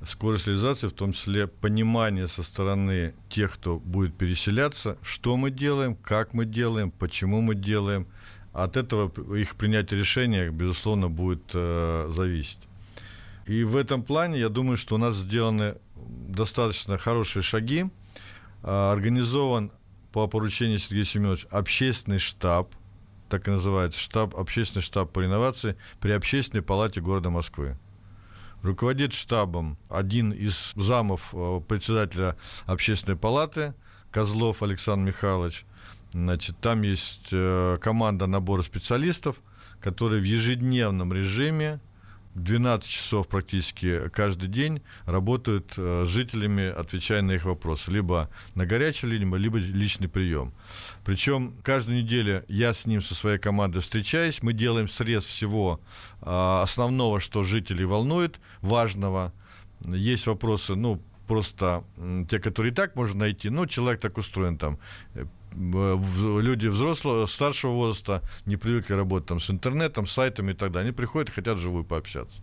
Скорость 0.04 0.46
реализации, 0.46 0.88
в 0.88 0.92
том 0.92 1.12
числе 1.12 1.46
понимание 1.46 2.28
со 2.28 2.42
стороны 2.42 3.14
тех, 3.30 3.54
кто 3.54 3.78
будет 3.78 4.14
переселяться, 4.16 4.98
что 5.02 5.36
мы 5.36 5.50
делаем, 5.50 5.96
как 5.96 6.34
мы 6.34 6.44
делаем, 6.44 6.90
почему 6.90 7.40
мы 7.40 7.54
делаем. 7.54 8.06
От 8.52 8.76
этого 8.76 9.10
их 9.36 9.56
принятие 9.56 10.00
решения, 10.00 10.50
безусловно, 10.50 11.08
будет 11.08 11.50
э, 11.52 12.10
зависеть. 12.10 12.60
И 13.46 13.64
в 13.64 13.76
этом 13.76 14.02
плане, 14.02 14.40
я 14.40 14.48
думаю, 14.48 14.76
что 14.76 14.94
у 14.94 14.98
нас 14.98 15.16
сделаны 15.16 15.76
достаточно 15.94 16.98
хорошие 16.98 17.42
шаги. 17.42 17.86
Э, 18.62 18.92
организован 18.92 19.72
по 20.16 20.28
поручению 20.28 20.78
Сергея 20.78 21.04
Семеновича 21.04 21.46
общественный 21.50 22.18
штаб, 22.18 22.74
так 23.28 23.48
и 23.48 23.50
называется, 23.50 24.00
штаб, 24.00 24.34
общественный 24.34 24.80
штаб 24.80 25.12
по 25.12 25.20
реновации 25.20 25.76
при 26.00 26.12
Общественной 26.12 26.62
палате 26.62 27.02
города 27.02 27.28
Москвы. 27.28 27.76
Руководит 28.62 29.12
штабом 29.12 29.76
один 29.90 30.32
из 30.32 30.72
замов 30.74 31.34
э, 31.34 31.60
председателя 31.68 32.34
общественной 32.64 33.18
палаты, 33.18 33.74
Козлов 34.10 34.62
Александр 34.62 35.08
Михайлович. 35.08 35.66
Значит, 36.12 36.56
там 36.62 36.80
есть 36.80 37.28
э, 37.32 37.76
команда 37.82 38.26
набора 38.26 38.62
специалистов, 38.62 39.36
которые 39.82 40.22
в 40.22 40.24
ежедневном 40.24 41.12
режиме 41.12 41.78
12 42.36 42.88
часов 42.88 43.28
практически 43.28 44.08
каждый 44.10 44.48
день 44.48 44.82
работают 45.06 45.72
э, 45.76 46.04
с 46.06 46.08
жителями, 46.08 46.68
отвечая 46.68 47.22
на 47.22 47.32
их 47.32 47.44
вопросы. 47.44 47.90
Либо 47.90 48.28
на 48.54 48.66
горячую 48.66 49.10
линию, 49.12 49.34
либо 49.36 49.58
личный 49.58 50.08
прием. 50.08 50.52
Причем 51.04 51.54
каждую 51.62 52.02
неделю 52.02 52.44
я 52.48 52.74
с 52.74 52.86
ним, 52.86 53.00
со 53.00 53.14
своей 53.14 53.38
командой 53.38 53.80
встречаюсь. 53.80 54.42
Мы 54.42 54.52
делаем 54.52 54.88
срез 54.88 55.24
всего 55.24 55.80
э, 56.20 56.60
основного, 56.62 57.20
что 57.20 57.42
жителей 57.42 57.86
волнует, 57.86 58.38
важного. 58.60 59.32
Есть 59.86 60.26
вопросы, 60.26 60.74
ну, 60.74 61.00
просто 61.26 61.84
те, 62.28 62.38
которые 62.38 62.72
и 62.72 62.74
так 62.74 62.96
можно 62.96 63.20
найти. 63.20 63.48
Ну, 63.48 63.66
человек 63.66 64.00
так 64.00 64.18
устроен 64.18 64.58
там 64.58 64.78
люди 65.56 66.66
взрослого, 66.66 67.26
старшего 67.26 67.72
возраста 67.72 68.22
не 68.44 68.56
привыкли 68.56 68.94
работать 68.94 69.28
там 69.28 69.40
с 69.40 69.50
интернетом, 69.50 70.06
с 70.06 70.12
сайтами 70.12 70.52
и 70.52 70.54
так 70.54 70.72
далее. 70.72 70.88
Они 70.88 70.92
приходят 70.92 71.30
и 71.30 71.32
хотят 71.32 71.58
живую 71.58 71.84
пообщаться. 71.84 72.40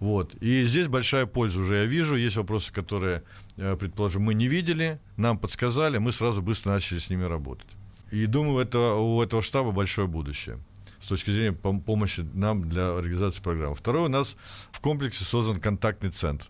Вот. 0.00 0.34
И 0.36 0.64
здесь 0.64 0.88
большая 0.88 1.26
польза 1.26 1.60
уже 1.60 1.76
я 1.76 1.84
вижу. 1.84 2.16
Есть 2.16 2.36
вопросы, 2.36 2.72
которые, 2.72 3.22
э, 3.56 3.76
предположим, 3.76 4.22
мы 4.22 4.34
не 4.34 4.48
видели, 4.48 4.98
нам 5.16 5.38
подсказали, 5.38 5.98
мы 5.98 6.12
сразу 6.12 6.40
быстро 6.40 6.70
начали 6.70 6.98
с 6.98 7.10
ними 7.10 7.24
работать. 7.24 7.68
И 8.10 8.26
думаю, 8.26 8.64
это, 8.64 8.94
у 8.94 9.20
этого 9.22 9.42
штаба 9.42 9.72
большое 9.72 10.06
будущее 10.06 10.58
с 11.02 11.06
точки 11.08 11.30
зрения 11.30 11.52
помощи 11.52 12.20
нам 12.34 12.68
для 12.68 12.90
организации 12.96 13.40
программы. 13.40 13.74
Второе, 13.74 14.04
у 14.04 14.08
нас 14.08 14.36
в 14.70 14.80
комплексе 14.80 15.24
создан 15.24 15.60
контактный 15.60 16.10
центр. 16.10 16.46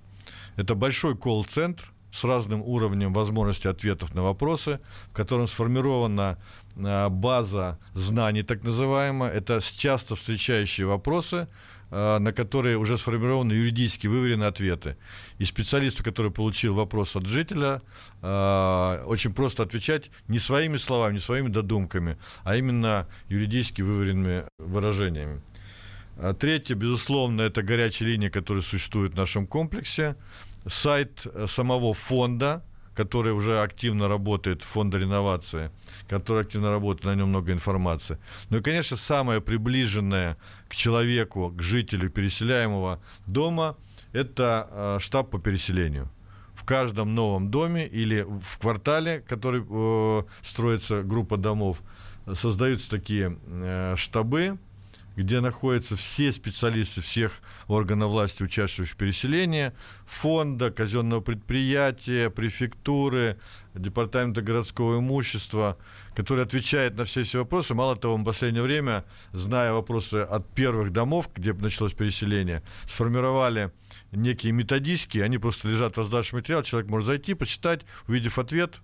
Это 0.57 0.75
большой 0.75 1.17
колл-центр, 1.17 1.85
с 2.13 2.25
разным 2.25 2.63
уровнем 2.63 3.13
возможности 3.13 3.67
ответов 3.67 4.15
на 4.15 4.23
вопросы, 4.23 4.81
в 5.11 5.13
котором 5.13 5.47
сформирована 5.47 6.39
а, 6.77 7.09
база 7.09 7.79
знаний, 7.95 8.43
так 8.43 8.65
называемая. 8.65 9.31
Это 9.31 9.61
часто 9.61 10.17
встречающие 10.17 10.87
вопросы, 10.87 11.49
а, 11.91 12.19
на 12.19 12.33
которые 12.33 12.77
уже 12.77 12.99
сформированы 12.99 13.53
юридически 13.53 14.07
выверены 14.07 14.45
ответы. 14.45 14.97
И 15.39 15.45
специалисту, 15.45 16.05
который 16.05 16.31
получил 16.31 16.75
вопрос 16.75 17.17
от 17.17 17.27
жителя, 17.27 17.83
а, 18.23 19.05
очень 19.07 19.33
просто 19.33 19.63
отвечать 19.63 20.11
не 20.29 20.39
своими 20.39 20.77
словами, 20.77 21.15
не 21.15 21.21
своими 21.21 21.49
додумками, 21.49 22.19
а 22.45 22.57
именно 22.57 23.07
юридически 23.29 23.83
выверенными 23.83 24.45
выражениями. 24.59 25.41
Третье, 26.41 26.75
безусловно, 26.75 27.43
это 27.43 27.63
горячая 27.63 28.09
линия, 28.09 28.29
которая 28.29 28.65
существует 28.65 29.15
в 29.15 29.17
нашем 29.17 29.47
комплексе 29.47 30.17
сайт 30.67 31.23
э, 31.25 31.47
самого 31.49 31.95
фонда, 31.95 32.65
который 32.95 33.33
уже 33.33 33.63
активно 33.63 34.09
работает, 34.09 34.63
фонда 34.63 34.99
реновации, 34.99 35.71
который 36.09 36.43
активно 36.43 36.71
работает, 36.71 37.05
на 37.05 37.15
нем 37.15 37.29
много 37.29 37.53
информации. 37.53 38.19
Ну 38.51 38.59
и, 38.59 38.61
конечно, 38.61 38.97
самое 38.97 39.41
приближенное 39.41 40.37
к 40.69 40.75
человеку, 40.75 41.53
к 41.57 41.63
жителю 41.63 42.11
переселяемого 42.11 43.01
дома, 43.27 43.77
это 44.13 44.69
э, 44.71 44.99
штаб 45.01 45.31
по 45.31 45.39
переселению. 45.39 46.09
В 46.55 46.65
каждом 46.65 47.15
новом 47.15 47.51
доме 47.51 47.87
или 47.87 48.23
в 48.23 48.59
квартале, 48.59 49.21
который 49.21 49.65
э, 49.69 50.23
строится 50.43 51.03
группа 51.03 51.37
домов, 51.37 51.81
создаются 52.35 52.91
такие 52.91 53.39
э, 53.47 53.95
штабы, 53.97 54.59
где 55.19 55.41
находятся 55.41 55.97
все 55.97 56.31
специалисты 56.31 57.03
всех 57.03 57.33
органов 57.67 58.13
власти, 58.13 58.45
участвующих 58.45 58.95
в 58.95 58.97
переселении, 58.97 59.73
фонда, 60.07 60.71
казенного 60.71 61.21
предприятия, 61.21 62.31
префектуры, 62.31 63.37
департамента 63.75 64.43
городского 64.43 65.01
имущества, 65.01 65.77
который 66.15 66.45
отвечает 66.45 66.97
на 66.97 67.05
все 67.05 67.23
эти 67.23 67.37
вопросы. 67.37 67.75
Мало 67.75 67.97
того, 67.97 68.17
в 68.17 68.23
последнее 68.23 68.63
время, 68.63 69.05
зная 69.33 69.73
вопросы 69.73 70.23
от 70.23 70.49
первых 70.55 70.93
домов, 70.93 71.29
где 71.35 71.53
началось 71.53 71.95
переселение, 71.95 72.63
сформировали 72.87 73.73
некие 74.13 74.53
методички, 74.53 75.19
они 75.19 75.39
просто 75.39 75.67
лежат 75.67 75.97
в 75.97 75.99
раздаче 75.99 76.37
материал, 76.37 76.63
человек 76.63 76.89
может 76.89 77.09
зайти, 77.09 77.35
почитать, 77.35 77.81
увидев 78.07 78.39
ответ, 78.39 78.81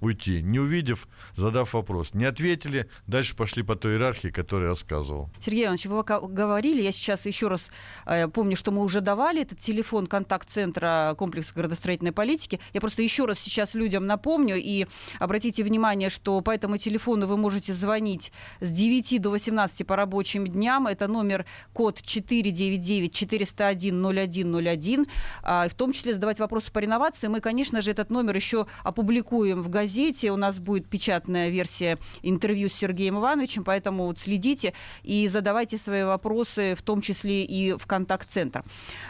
уйти, 0.00 0.42
не 0.42 0.58
увидев, 0.58 1.08
задав 1.36 1.74
вопрос. 1.74 2.14
Не 2.14 2.24
ответили, 2.24 2.88
дальше 3.06 3.34
пошли 3.34 3.62
по 3.62 3.76
той 3.76 3.92
иерархии, 3.92 4.28
которую 4.28 4.64
я 4.66 4.70
рассказывал. 4.70 5.30
Сергей 5.40 5.64
Иванович, 5.64 5.86
вы 5.86 6.02
говорили, 6.02 6.82
я 6.82 6.92
сейчас 6.92 7.26
еще 7.26 7.48
раз 7.48 7.70
э, 8.06 8.28
помню, 8.28 8.56
что 8.56 8.70
мы 8.72 8.82
уже 8.82 9.00
давали 9.00 9.42
этот 9.42 9.58
телефон 9.58 10.06
контакт-центра 10.06 11.14
комплекса 11.18 11.54
градостроительной 11.54 12.12
политики. 12.12 12.60
Я 12.74 12.80
просто 12.80 13.02
еще 13.02 13.24
раз 13.24 13.38
сейчас 13.38 13.74
людям 13.74 14.06
напомню 14.06 14.56
и 14.56 14.86
обратите 15.18 15.62
внимание, 15.64 16.10
что 16.10 16.40
по 16.40 16.50
этому 16.50 16.76
телефону 16.76 17.26
вы 17.26 17.36
можете 17.36 17.72
звонить 17.72 18.32
с 18.60 18.70
9 18.70 19.20
до 19.22 19.30
18 19.30 19.86
по 19.86 19.96
рабочим 19.96 20.46
дням. 20.46 20.86
Это 20.86 21.08
номер 21.08 21.46
код 21.72 22.02
499 22.02 23.14
401 23.14 24.02
0101. 24.02 25.06
В 25.42 25.74
том 25.76 25.92
числе 25.92 26.14
задавать 26.14 26.38
вопросы 26.38 26.70
по 26.72 26.80
реновации. 26.80 27.28
Мы, 27.28 27.40
конечно 27.40 27.80
же, 27.80 27.90
этот 27.90 28.10
номер 28.10 28.36
еще 28.36 28.66
опубликуем 28.84 29.62
в 29.62 29.68
газете 29.68 29.85
газете. 29.86 30.32
У 30.32 30.36
нас 30.36 30.58
будет 30.58 30.88
печатная 30.88 31.48
версия 31.50 31.98
интервью 32.22 32.68
с 32.68 32.72
Сергеем 32.72 33.18
Ивановичем, 33.18 33.62
поэтому 33.62 34.06
вот 34.06 34.18
следите 34.18 34.72
и 35.04 35.28
задавайте 35.28 35.78
свои 35.78 36.02
вопросы, 36.02 36.74
в 36.74 36.82
том 36.82 37.00
числе 37.00 37.44
и 37.44 37.72
в 37.78 37.86
контакт-центр. 37.86 38.64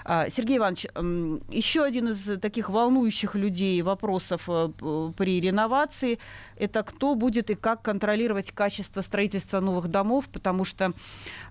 А, 0.04 0.28
Сергей 0.28 0.58
Иванович, 0.58 0.86
еще 1.50 1.82
один 1.82 2.08
из 2.08 2.38
таких 2.40 2.68
волнующих 2.68 3.34
людей 3.34 3.80
вопросов 3.82 4.44
э, 4.48 4.68
при 5.16 5.40
реновации– 5.40 6.18
это 6.58 6.82
кто 6.82 7.14
будет 7.14 7.50
и 7.50 7.54
как 7.54 7.82
контролировать 7.82 8.50
качество 8.50 9.00
строительства 9.00 9.60
новых 9.60 9.88
домов, 9.88 10.28
потому 10.32 10.64
что 10.64 10.92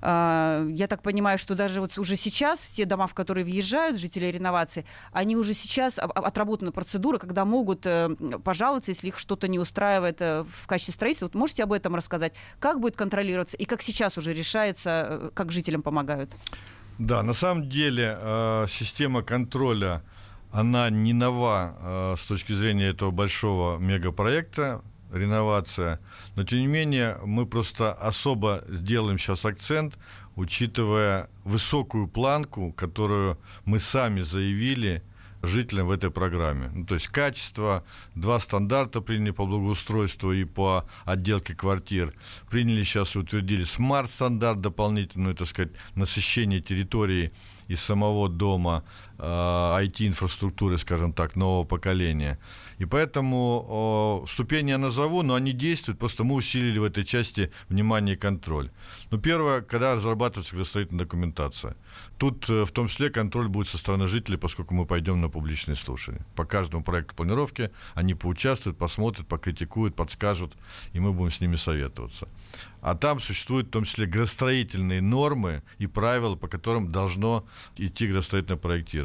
а, 0.01 0.65
я 0.69 0.87
так 0.87 1.01
понимаю, 1.01 1.37
что 1.37 1.55
даже 1.55 1.81
вот 1.81 1.97
уже 1.97 2.15
сейчас 2.15 2.61
все 2.63 2.85
дома, 2.85 3.07
в 3.07 3.13
которые 3.13 3.43
въезжают 3.43 3.97
жители 3.97 4.25
реновации, 4.25 4.85
они 5.11 5.35
уже 5.35 5.53
сейчас 5.53 5.97
отработана 5.99 6.71
процедура, 6.71 7.17
когда 7.17 7.45
могут 7.45 7.85
э, 7.85 8.09
пожаловаться, 8.43 8.91
если 8.91 9.07
их 9.07 9.14
их 9.15 9.19
что-то 9.19 9.47
не 9.47 9.59
устраивает 9.59 10.21
э, 10.21 10.43
в 10.43 10.67
качестве 10.67 10.93
строительства. 10.93 11.27
Вот 11.27 11.35
можете 11.35 11.63
об 11.63 11.73
этом 11.73 11.95
рассказать? 11.95 12.33
Как 12.59 12.79
будет 12.79 12.95
контролироваться 12.95 13.57
и 13.57 13.65
как 13.65 13.81
сейчас 13.81 14.17
уже 14.17 14.33
решается, 14.33 14.89
э, 15.09 15.29
как 15.33 15.51
жителям 15.51 15.81
помогают? 15.81 16.31
Да, 16.99 17.23
на 17.23 17.33
самом 17.33 17.69
деле 17.69 18.17
э, 18.19 18.65
система 18.69 19.23
контроля, 19.23 20.01
она 20.51 20.89
не 20.89 21.13
нова 21.13 22.15
с 22.17 22.25
точки 22.27 22.53
зрения 22.53 22.87
этого 22.87 23.11
большого 23.11 23.77
мегапроекта. 23.77 24.81
реновация. 25.11 25.99
Но, 26.35 26.43
тем 26.43 26.59
не 26.59 26.67
менее, 26.67 27.17
мы 27.25 27.45
просто 27.45 27.93
особо 27.93 28.63
сделаем 28.69 29.19
сейчас 29.19 29.45
акцент, 29.45 29.97
учитывая 30.35 31.29
высокую 31.43 32.07
планку, 32.07 32.71
которую 32.73 33.37
мы 33.65 33.79
сами 33.79 34.21
заявили 34.21 35.03
жителям 35.45 35.87
в 35.87 35.91
этой 35.91 36.11
программе. 36.11 36.71
Ну, 36.73 36.85
то 36.85 36.95
есть 36.95 37.07
качество, 37.07 37.83
два 38.15 38.39
стандарта 38.39 39.01
приняли 39.01 39.31
по 39.31 39.45
благоустройству 39.45 40.31
и 40.33 40.43
по 40.43 40.85
отделке 41.05 41.55
квартир. 41.55 42.13
Приняли 42.49 42.83
сейчас 42.83 43.15
и 43.15 43.19
утвердили 43.19 43.63
smart-стандарт 43.63 44.61
дополнительную, 44.61 45.35
так 45.35 45.47
сказать, 45.47 45.71
насыщение 45.95 46.61
территории 46.61 47.31
из 47.67 47.81
самого 47.81 48.29
дома 48.29 48.83
IT-инфраструктуры, 49.17 50.77
скажем 50.77 51.13
так, 51.13 51.35
нового 51.35 51.63
поколения. 51.65 52.39
И 52.77 52.85
поэтому 52.85 54.23
э, 54.25 54.31
ступени 54.31 54.71
я 54.71 54.77
назову, 54.77 55.21
но 55.21 55.35
они 55.35 55.53
действуют, 55.53 55.99
просто 55.99 56.23
мы 56.23 56.35
усилили 56.35 56.79
в 56.79 56.83
этой 56.83 57.05
части 57.05 57.51
внимание 57.69 58.15
и 58.15 58.17
контроль. 58.17 58.69
Ну, 59.11 59.17
первое, 59.17 59.61
когда 59.61 59.95
разрабатывается 59.95 60.55
градостроительная 60.55 61.05
документация. 61.05 61.75
Тут 62.17 62.49
э, 62.49 62.65
в 62.65 62.71
том 62.71 62.87
числе 62.87 63.09
контроль 63.09 63.47
будет 63.47 63.69
со 63.69 63.77
стороны 63.77 64.07
жителей, 64.07 64.37
поскольку 64.37 64.73
мы 64.73 64.85
пойдем 64.85 65.21
на 65.21 65.29
публичные 65.29 65.75
слушания. 65.75 66.25
По 66.35 66.45
каждому 66.45 66.83
проекту 66.83 67.15
планировки 67.15 67.71
они 67.93 68.13
поучаствуют, 68.13 68.77
посмотрят, 68.77 69.27
покритикуют, 69.27 69.95
подскажут, 69.95 70.53
и 70.93 70.99
мы 70.99 71.13
будем 71.13 71.31
с 71.31 71.39
ними 71.39 71.55
советоваться. 71.55 72.27
А 72.81 72.95
там 72.95 73.19
существуют 73.19 73.67
в 73.67 73.71
том 73.71 73.85
числе 73.85 74.05
градостроительные 74.05 75.01
нормы 75.01 75.63
и 75.79 75.87
правила, 75.87 76.35
по 76.35 76.47
которым 76.47 76.91
должно 76.91 77.45
идти 77.77 78.07
градостроительное 78.07 78.59
проектирование. 78.59 79.04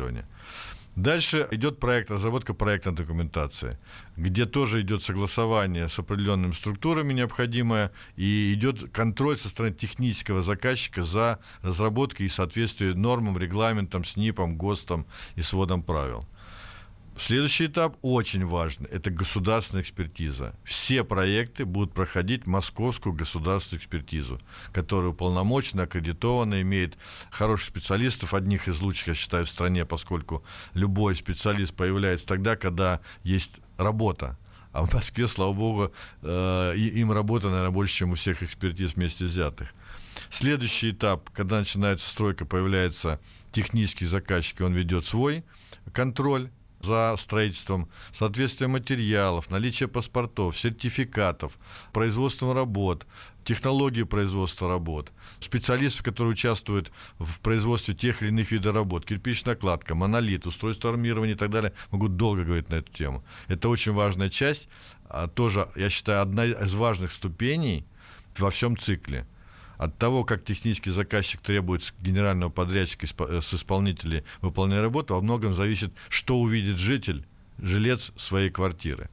Дальше 0.97 1.47
идет 1.53 1.79
проект, 1.79 2.11
разработка 2.11 2.53
проектной 2.53 2.93
документации, 2.93 3.79
где 4.17 4.45
тоже 4.45 4.83
идет 4.83 5.03
согласование 5.03 5.89
с 5.89 5.99
определенными 5.99 6.53
структурами 6.53 7.13
необходимое, 7.13 7.93
и 8.17 8.53
идет 8.53 8.91
контроль 8.91 9.39
со 9.39 9.49
стороны 9.49 9.75
технического 9.75 10.43
заказчика 10.43 11.05
за 11.05 11.39
разработкой 11.63 12.27
и 12.27 12.29
соответствием 12.29 13.01
нормам, 13.01 13.39
регламентам, 13.39 14.05
СНИПам, 14.05 14.57
ГОСТам 14.57 15.07
и 15.37 15.43
сводам 15.43 15.83
правил. 15.83 16.27
Следующий 17.21 17.67
этап 17.67 17.99
очень 18.01 18.47
важный. 18.47 18.89
Это 18.89 19.11
государственная 19.11 19.83
экспертиза. 19.83 20.55
Все 20.65 21.05
проекты 21.05 21.67
будут 21.67 21.93
проходить 21.93 22.47
московскую 22.47 23.13
государственную 23.13 23.83
экспертизу, 23.83 24.41
которая 24.73 25.11
уполномочена, 25.11 25.83
аккредитована, 25.83 26.63
имеет 26.63 26.97
хороших 27.31 27.69
специалистов, 27.69 28.33
одних 28.33 28.69
из 28.69 28.81
лучших, 28.81 29.09
я 29.09 29.15
считаю, 29.15 29.45
в 29.45 29.51
стране, 29.51 29.85
поскольку 29.85 30.43
любой 30.73 31.15
специалист 31.15 31.75
появляется 31.75 32.27
тогда, 32.27 32.57
когда 32.57 33.01
есть 33.23 33.53
работа. 33.77 34.39
А 34.73 34.87
в 34.87 34.95
Москве, 34.95 35.29
слава 35.29 35.53
богу, 35.53 35.93
э, 36.23 36.75
им 36.75 37.13
работа, 37.13 37.51
наверное, 37.51 37.71
больше, 37.71 37.97
чем 37.97 38.13
у 38.13 38.15
всех 38.15 38.43
экспертиз 38.43 38.95
вместе 38.95 39.27
взятых. 39.27 39.69
Следующий 40.31 40.93
этап, 40.93 41.29
когда 41.31 41.59
начинается 41.59 42.09
стройка, 42.09 42.47
появляется 42.47 43.21
технический 43.53 44.07
заказчик, 44.07 44.63
и 44.63 44.65
он 44.65 44.73
ведет 44.73 45.05
свой 45.05 45.45
контроль 45.93 46.51
за 46.81 47.17
строительством, 47.19 47.89
соответствие 48.13 48.69
материалов, 48.69 49.51
наличие 49.51 49.89
паспортов, 49.89 50.59
сертификатов, 50.59 51.59
производством 51.93 52.53
работ, 52.53 53.07
технологии 53.45 54.03
производства 54.03 54.69
работ, 54.69 55.13
специалисты, 55.41 56.03
которые 56.03 56.33
участвуют 56.33 56.91
в 57.19 57.41
производстве 57.41 57.95
тех 57.95 58.23
или 58.23 58.29
иных 58.29 58.51
видов 58.51 58.75
работ, 58.75 59.05
кирпичная 59.05 59.57
кладка, 59.57 59.95
монолит, 59.95 60.47
устройство 60.47 60.91
армирования 60.91 61.35
и 61.35 61.39
так 61.39 61.51
далее, 61.51 61.73
могу 61.91 62.09
долго 62.09 62.45
говорить 62.45 62.71
на 62.71 62.77
эту 62.77 62.93
тему. 62.93 63.25
Это 63.49 63.69
очень 63.69 63.93
важная 63.93 64.31
часть, 64.31 64.69
а 65.05 65.29
тоже, 65.29 65.69
я 65.77 65.91
считаю, 65.91 66.23
одна 66.23 66.47
из 66.47 66.75
важных 66.75 67.13
ступеней 67.13 67.87
во 68.39 68.51
всем 68.51 68.77
цикле– 68.77 69.27
от 69.81 69.97
того, 69.97 70.25
как 70.25 70.45
технический 70.45 70.91
заказчик 70.91 71.41
требует 71.41 71.95
генерального 72.01 72.51
подрядчика 72.51 73.07
э, 73.25 73.41
с 73.41 73.55
исполнителей 73.55 74.25
выполнения 74.43 74.83
работы, 74.83 75.15
во 75.15 75.23
многом 75.23 75.55
зависит, 75.55 75.95
что 76.11 76.39
увидит 76.39 76.77
житель, 76.77 77.27
жилец 77.59 78.13
своей 78.19 78.51
квартиры. 78.51 79.09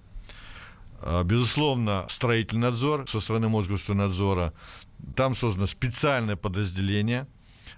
А, 1.00 1.24
безусловно, 1.24 2.06
строительный 2.10 2.64
надзор 2.64 3.10
со 3.10 3.22
стороны 3.22 3.48
Мосгосударственного 3.48 4.54
Там 5.16 5.36
создано 5.36 5.68
специальное 5.68 6.36
подразделение, 6.36 7.28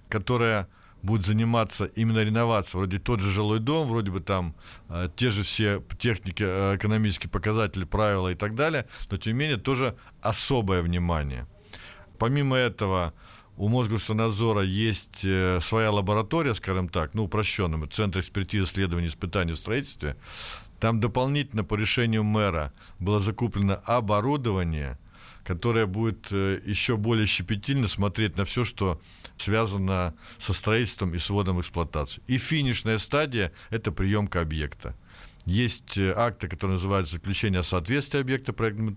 которое 0.08 0.68
будет 1.04 1.28
заниматься 1.28 1.86
именно 1.86 2.24
реновацией. 2.24 2.80
Вроде 2.80 2.98
тот 2.98 3.20
же 3.20 3.30
жилой 3.30 3.60
дом, 3.60 3.88
вроде 3.88 4.10
бы 4.10 4.20
там 4.20 4.56
э, 4.90 5.10
те 5.16 5.30
же 5.30 5.44
все 5.44 5.84
техники, 6.00 6.44
э, 6.44 6.78
экономические 6.78 7.30
показатели, 7.30 7.84
правила 7.84 8.30
и 8.30 8.36
так 8.36 8.56
далее, 8.56 8.88
но 9.12 9.18
тем 9.18 9.34
не 9.34 9.40
менее 9.42 9.58
тоже 9.58 9.96
особое 10.24 10.82
внимание– 10.82 11.46
Помимо 12.20 12.58
этого, 12.58 13.14
у 13.58 13.70
Мосгорсонадзора 13.70 14.62
есть 14.62 15.24
э, 15.24 15.60
своя 15.62 15.90
лаборатория, 15.92 16.54
скажем 16.54 16.90
так, 16.90 17.14
ну, 17.14 17.24
упрощенным, 17.24 17.90
Центр 17.90 18.20
экспертизы, 18.20 18.66
исследований, 18.66 19.08
испытаний 19.08 19.54
в 19.54 19.58
строительстве. 19.58 20.18
Там 20.80 21.00
дополнительно 21.00 21.64
по 21.64 21.76
решению 21.76 22.24
мэра 22.24 22.74
было 23.00 23.20
закуплено 23.20 23.82
оборудование, 23.86 24.98
которое 25.46 25.86
будет 25.86 26.28
э, 26.32 26.62
еще 26.66 26.98
более 26.98 27.26
щепетильно 27.26 27.88
смотреть 27.88 28.38
на 28.38 28.46
все, 28.46 28.66
что 28.66 29.02
связано 29.38 30.14
со 30.38 30.54
строительством 30.54 31.16
и 31.16 31.20
сводом 31.20 31.60
эксплуатации. 31.60 32.22
И 32.28 32.38
финишная 32.38 32.98
стадия– 32.98 33.52
это 33.70 33.92
приемка 33.92 34.42
объекта. 34.42 34.96
Есть 35.50 35.98
э, 35.98 36.14
акты, 36.16 36.48
которые 36.48 36.76
называются 36.76 37.16
заключение 37.16 37.62
о 37.62 37.64
соответствии 37.64 38.20
объекта 38.20 38.54
проектной 38.54 38.96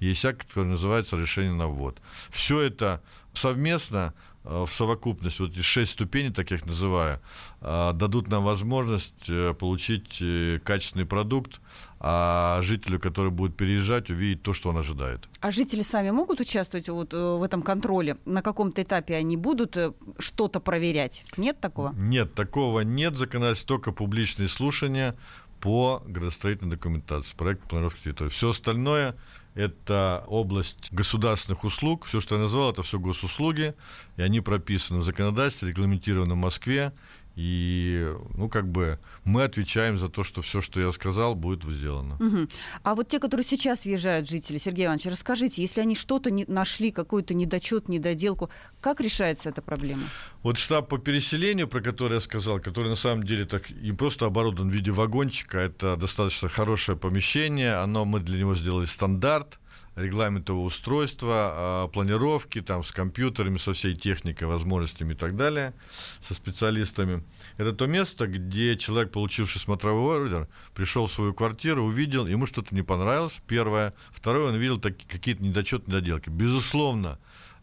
есть 0.00 0.22
акт, 0.22 0.46
который 0.46 0.66
называется 0.66 1.16
решение 1.16 1.54
на 1.54 1.66
ввод. 1.66 1.96
Все 2.28 2.60
это 2.60 3.00
совместно 3.32 4.12
э, 4.44 4.66
в 4.68 4.74
совокупности, 4.74 5.40
вот 5.40 5.52
эти 5.52 5.62
шесть 5.62 5.92
ступеней, 5.92 6.30
так 6.30 6.50
я 6.50 6.58
их 6.58 6.66
называю, 6.66 7.20
э, 7.62 7.92
дадут 7.94 8.28
нам 8.28 8.44
возможность 8.44 9.30
получить 9.58 10.22
качественный 10.62 11.06
продукт, 11.06 11.58
а 12.00 12.60
жителю, 12.60 13.00
который 13.00 13.30
будет 13.30 13.56
переезжать, 13.56 14.10
увидеть 14.10 14.42
то, 14.42 14.52
что 14.52 14.68
он 14.68 14.76
ожидает. 14.76 15.26
А 15.40 15.50
жители 15.50 15.80
сами 15.80 16.10
могут 16.10 16.40
участвовать 16.40 16.90
вот 16.90 17.14
в 17.14 17.42
этом 17.42 17.62
контроле? 17.62 18.18
На 18.26 18.42
каком-то 18.42 18.82
этапе 18.82 19.16
они 19.16 19.38
будут 19.38 19.78
что-то 20.18 20.60
проверять? 20.60 21.24
Нет 21.38 21.60
такого? 21.60 21.94
Нет, 21.96 22.34
такого 22.34 22.80
нет. 22.80 23.16
Законодательство 23.16 23.68
только 23.68 23.92
публичные 23.92 24.48
слушания 24.48 25.16
по 25.60 26.02
градостроительной 26.06 26.76
документации, 26.76 27.34
проект 27.36 27.62
планировки 27.68 28.04
территории. 28.04 28.30
Все 28.30 28.50
остальное– 28.50 29.16
это 29.54 30.24
область 30.28 30.92
государственных 30.92 31.64
услуг. 31.64 32.04
Все, 32.04 32.20
что 32.20 32.36
я 32.36 32.42
назвал, 32.42 32.70
это 32.70 32.82
все 32.82 32.98
госуслуги, 32.98 33.74
и 34.16 34.22
они 34.22 34.40
прописаны 34.40 35.00
в 35.00 35.02
законодательстве, 35.02 35.70
регламентированы 35.70 36.34
в 36.34 36.38
Москве, 36.38 36.92
и, 37.38 38.04
ну, 38.34 38.48
как 38.48 38.68
бы 38.68 38.98
мы 39.22 39.44
отвечаем 39.44 39.96
за 39.96 40.08
то, 40.08 40.24
что 40.24 40.42
все, 40.42 40.60
что 40.60 40.80
я 40.80 40.90
сказал, 40.90 41.36
будет 41.36 41.62
сделано. 41.62 42.16
Угу. 42.16 42.48
А 42.82 42.96
вот 42.96 43.08
те, 43.08 43.20
которые 43.20 43.44
сейчас 43.44 43.84
въезжают 43.84 44.28
жители, 44.28 44.58
Сергей 44.58 44.86
Иванович, 44.86 45.06
расскажите, 45.06 45.62
если 45.62 45.80
они 45.80 45.94
что-то 45.94 46.32
не 46.32 46.44
нашли, 46.48 46.90
какой-то 46.90 47.34
недочет, 47.34 47.88
недоделку, 47.88 48.50
как 48.80 49.00
решается 49.00 49.50
эта 49.50 49.62
проблема? 49.62 50.02
Вот 50.42 50.58
штаб 50.58 50.88
по 50.88 50.98
переселению, 50.98 51.68
про 51.68 51.80
который 51.80 52.14
я 52.14 52.20
сказал, 52.20 52.58
который 52.58 52.88
на 52.88 52.96
самом 52.96 53.22
деле 53.22 53.44
так 53.44 53.70
не 53.70 53.92
просто 53.92 54.26
оборудован 54.26 54.70
в 54.70 54.74
виде 54.74 54.90
вагончика, 54.90 55.58
это 55.58 55.96
достаточно 55.96 56.48
хорошее 56.48 56.98
помещение, 56.98 57.74
оно, 57.74 58.04
мы 58.04 58.18
для 58.18 58.38
него 58.40 58.56
сделали 58.56 58.86
стандарт, 58.86 59.60
регламентового 59.98 60.64
устройства, 60.64 61.52
а, 61.52 61.88
планировки, 61.88 62.60
там, 62.60 62.84
с 62.84 62.92
компьютерами, 62.92 63.58
со 63.58 63.72
всей 63.72 63.94
техникой, 63.94 64.48
возможностями 64.48 65.12
и 65.12 65.16
так 65.16 65.36
далее, 65.36 65.74
со 66.20 66.34
специалистами. 66.34 67.24
Это 67.56 67.72
то 67.72 67.86
место, 67.86 68.26
где 68.26 68.76
человек, 68.76 69.12
получивший 69.12 69.60
смотровой 69.60 70.16
ордер, 70.16 70.48
пришел 70.74 71.06
в 71.06 71.12
свою 71.12 71.34
квартиру, 71.34 71.84
увидел, 71.84 72.26
ему 72.26 72.46
что-то 72.46 72.74
не 72.74 72.82
понравилось, 72.82 73.34
первое. 73.46 73.94
Второе, 74.10 74.48
он 74.48 74.56
видел 74.56 74.80
какие-то 74.80 75.42
недочеты, 75.42 75.84
недоделки. 75.88 76.30
Безусловно, 76.30 77.18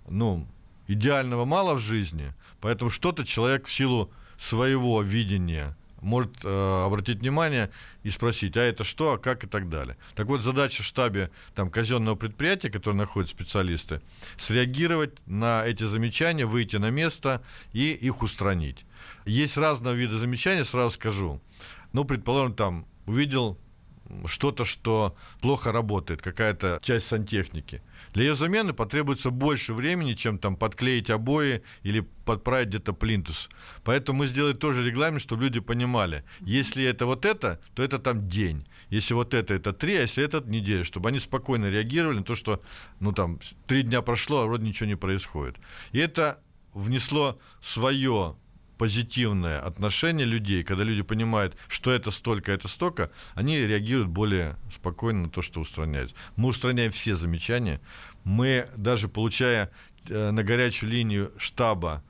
ну, 0.07 0.47
идеального 0.87 1.45
мало 1.45 1.75
в 1.75 1.79
жизни, 1.79 2.33
поэтому 2.61 2.89
что-то 2.89 3.25
человек 3.25 3.65
в 3.65 3.71
силу 3.71 4.11
своего 4.37 5.01
видения 5.01 5.75
может 6.05 6.31
э, 6.43 6.83
обратить 6.85 7.19
внимание 7.19 7.71
и 8.03 8.09
спросить, 8.09 8.55
а 8.55 8.61
это 8.61 8.83
что, 8.83 9.13
а 9.13 9.17
как 9.17 9.43
и 9.43 9.47
так 9.47 9.69
далее. 9.69 9.97
Так 10.13 10.27
вот, 10.27 10.41
задача 10.41 10.83
в 10.83 10.85
штабе 10.85 11.31
там, 11.55 11.69
казенного 11.69 12.15
предприятия, 12.15 12.69
которое 12.69 12.97
находят 12.97 13.29
специалисты, 13.29 14.01
среагировать 14.37 15.13
на 15.25 15.65
эти 15.65 15.83
замечания, 15.83 16.45
выйти 16.45 16.77
на 16.77 16.91
место 16.91 17.41
и 17.73 17.91
их 17.91 18.21
устранить. 18.21 18.85
Есть 19.25 19.57
разного 19.57 19.95
вида 19.95 20.17
замечания, 20.17 20.63
сразу 20.63 20.91
скажу. 20.91 21.41
Ну, 21.91 22.05
предположим, 22.05 22.53
там 22.53 22.85
увидел 23.05 23.57
что-то, 24.25 24.65
что 24.65 25.15
плохо 25.41 25.71
работает, 25.71 26.21
какая-то 26.21 26.79
часть 26.81 27.07
сантехники. 27.07 27.81
Для 28.15 28.23
ее 28.23 28.35
замены 28.37 28.71
потребуется 28.71 29.29
больше 29.29 29.73
времени, 29.73 30.13
чем 30.13 30.39
там 30.39 30.55
подклеить 30.55 31.09
обои 31.09 31.63
или 31.83 31.99
подправить 31.99 32.69
где-то 32.69 32.93
плинтус. 32.93 33.49
Поэтому 33.83 34.19
мы 34.19 34.27
сделали 34.27 34.53
тоже 34.53 34.85
регламент, 34.85 35.21
чтобы 35.21 35.43
люди 35.43 35.59
понимали, 35.59 36.23
если 36.39 36.85
это 36.85 37.07
вот 37.07 37.25
это, 37.25 37.59
то 37.73 37.83
это 37.83 37.99
там 37.99 38.29
день. 38.29 38.65
Если 38.89 39.13
вот 39.13 39.33
это, 39.33 39.53
это 39.53 39.73
три, 39.73 39.97
а 39.97 40.03
если 40.03 40.23
это 40.23 40.39
неделя, 40.39 40.85
чтобы 40.85 41.09
они 41.09 41.19
спокойно 41.19 41.69
реагировали 41.69 42.19
на 42.19 42.23
то, 42.23 42.35
что, 42.35 42.61
ну 43.01 43.11
там, 43.11 43.37
три 43.67 43.83
дня 43.83 44.01
прошло, 44.01 44.43
а 44.43 44.45
вроде 44.45 44.65
ничего 44.65 44.87
не 44.87 44.95
происходит. 44.95 45.57
И 45.91 45.99
это 45.99 46.39
внесло 46.73 47.37
свое 47.61 48.37
позитивное 48.77 49.59
отношение 49.59 50.25
людей, 50.25 50.63
когда 50.63 50.83
люди 50.83 51.01
понимают, 51.01 51.55
что 51.67 51.91
это 51.91 52.11
столько, 52.11 52.51
это 52.51 52.67
столько, 52.67 53.11
они 53.33 53.57
реагируют 53.57 54.09
более 54.09 54.57
спокойно 54.73 55.23
на 55.23 55.29
то, 55.29 55.41
что 55.41 55.61
устраняется. 55.61 56.15
Мы 56.35 56.49
устраняем 56.49 56.91
все 56.91 57.15
замечания. 57.15 57.81
Мы 58.23 58.67
даже 58.75 59.07
получая 59.07 59.71
э, 60.07 60.31
на 60.31 60.43
горячую 60.43 60.89
линию 60.89 61.31
штаба 61.37 62.03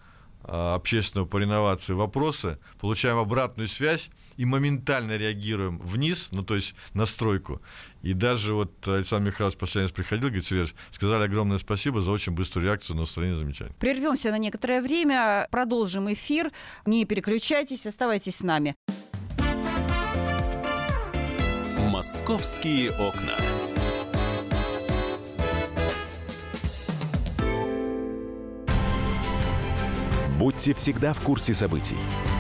э, 0.44 0.48
общественного 0.52 1.28
по 1.28 1.38
реновации 1.38 1.94
вопросы, 1.94 2.58
получаем 2.80 3.18
обратную 3.18 3.68
связь, 3.68 4.10
и 4.38 4.46
моментально 4.46 5.18
реагируем 5.18 5.80
вниз, 5.80 6.30
ну, 6.32 6.44
то 6.44 6.56
есть 6.56 6.76
на 6.94 7.06
стройку. 7.06 7.62
И 8.02 8.14
даже 8.14 8.54
вот 8.54 8.88
Александр 8.88 9.32
Михайлович 9.32 9.58
последний 9.58 9.88
раз 9.88 9.92
приходил, 9.92 10.28
говорит, 10.28 10.46
Сереж, 10.46 10.76
сказали 10.92 11.24
огромное 11.24 11.58
спасибо 11.58 12.02
за 12.02 12.12
очень 12.12 12.34
быструю 12.34 12.68
реакцию 12.68 12.98
на 12.98 13.04
устранение 13.04 13.38
замечаний. 13.38 13.72
Прервемся 13.80 14.32
на 14.32 14.38
некоторое 14.38 14.82
время, 14.82 15.48
продолжим 15.50 16.12
эфир. 16.12 16.52
Не 16.86 17.06
переключайтесь, 17.06 17.88
оставайтесь 17.88 18.38
с 18.38 18.44
нами. 18.44 18.76
Московские 21.90 22.92
окна. 22.92 23.36
Будьте 30.38 30.74
всегда 30.74 31.14
в 31.14 31.22
курсе 31.22 31.54
событий. 31.54 31.96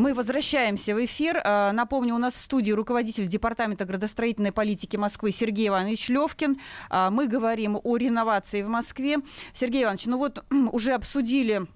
Мы 0.00 0.14
возвращаемся 0.14 0.94
в 0.94 1.04
эфир. 1.04 1.42
А, 1.44 1.72
напомню, 1.72 2.14
у 2.14 2.18
нас 2.18 2.34
в 2.34 2.40
студии 2.40 2.70
руководитель 2.70 3.26
Департамента 3.26 3.84
градостроительной 3.84 4.50
политики 4.50 4.96
Москвы 4.96 5.30
Сергей 5.30 5.68
Иванович 5.68 6.08
Левкин. 6.08 6.58
А, 6.88 7.10
мы 7.10 7.26
говорим 7.26 7.78
о 7.84 7.96
реновации 7.98 8.62
в 8.62 8.68
Москве. 8.68 9.18
Сергей 9.52 9.84
Иванович, 9.84 10.06
ну 10.06 10.16
вот 10.16 10.42
уже 10.72 10.94
обсудили 10.94 11.66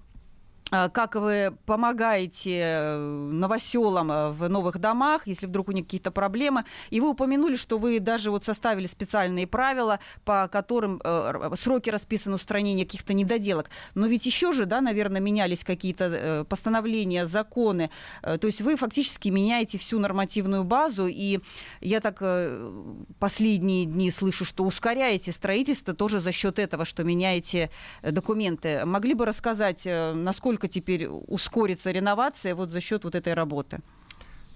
как 0.93 1.15
вы 1.15 1.55
помогаете 1.65 2.59
э, 2.61 2.97
новоселам 2.97 4.11
э, 4.11 4.29
в 4.31 4.49
новых 4.49 4.79
домах, 4.79 5.27
если 5.27 5.47
вдруг 5.47 5.69
у 5.69 5.71
них 5.71 5.85
какие-то 5.85 6.11
проблемы. 6.11 6.65
И 6.89 6.99
вы 6.99 7.09
упомянули, 7.09 7.55
что 7.55 7.77
вы 7.77 7.99
даже 7.99 8.31
вот 8.31 8.43
составили 8.45 8.87
специальные 8.87 9.47
правила, 9.47 9.99
по 10.23 10.47
которым 10.47 11.01
э, 11.03 11.51
сроки 11.55 11.89
расписаны 11.89 12.35
устранения 12.35 12.85
каких-то 12.85 13.13
недоделок. 13.13 13.69
Но 13.95 14.07
ведь 14.07 14.25
еще 14.25 14.53
же, 14.53 14.65
да, 14.65 14.81
наверное, 14.81 15.21
менялись 15.21 15.63
какие-то 15.63 16.05
э, 16.05 16.43
постановления, 16.45 17.27
законы. 17.27 17.89
Э, 18.21 18.37
то 18.37 18.47
есть 18.47 18.61
вы 18.61 18.75
фактически 18.75 19.29
меняете 19.29 19.77
всю 19.77 19.99
нормативную 19.99 20.63
базу. 20.63 21.07
И 21.07 21.39
я 21.81 21.99
так 22.01 22.17
э, 22.21 22.71
последние 23.19 23.85
дни 23.85 24.11
слышу, 24.11 24.45
что 24.45 24.63
ускоряете 24.63 25.31
строительство 25.31 25.93
тоже 25.93 26.19
за 26.19 26.31
счет 26.31 26.59
этого, 26.59 26.85
что 26.85 27.03
меняете 27.03 27.69
э, 28.01 28.11
документы. 28.11 28.85
Могли 28.85 29.13
бы 29.13 29.25
рассказать, 29.25 29.85
э, 29.85 30.13
насколько 30.13 30.64
насколько 30.65 30.67
теперь 30.67 31.07
ускорится 31.07 31.91
реновация 31.91 32.55
вот 32.55 32.71
за 32.71 32.81
счет 32.81 33.03
вот 33.03 33.15
этой 33.15 33.33
работы? 33.33 33.79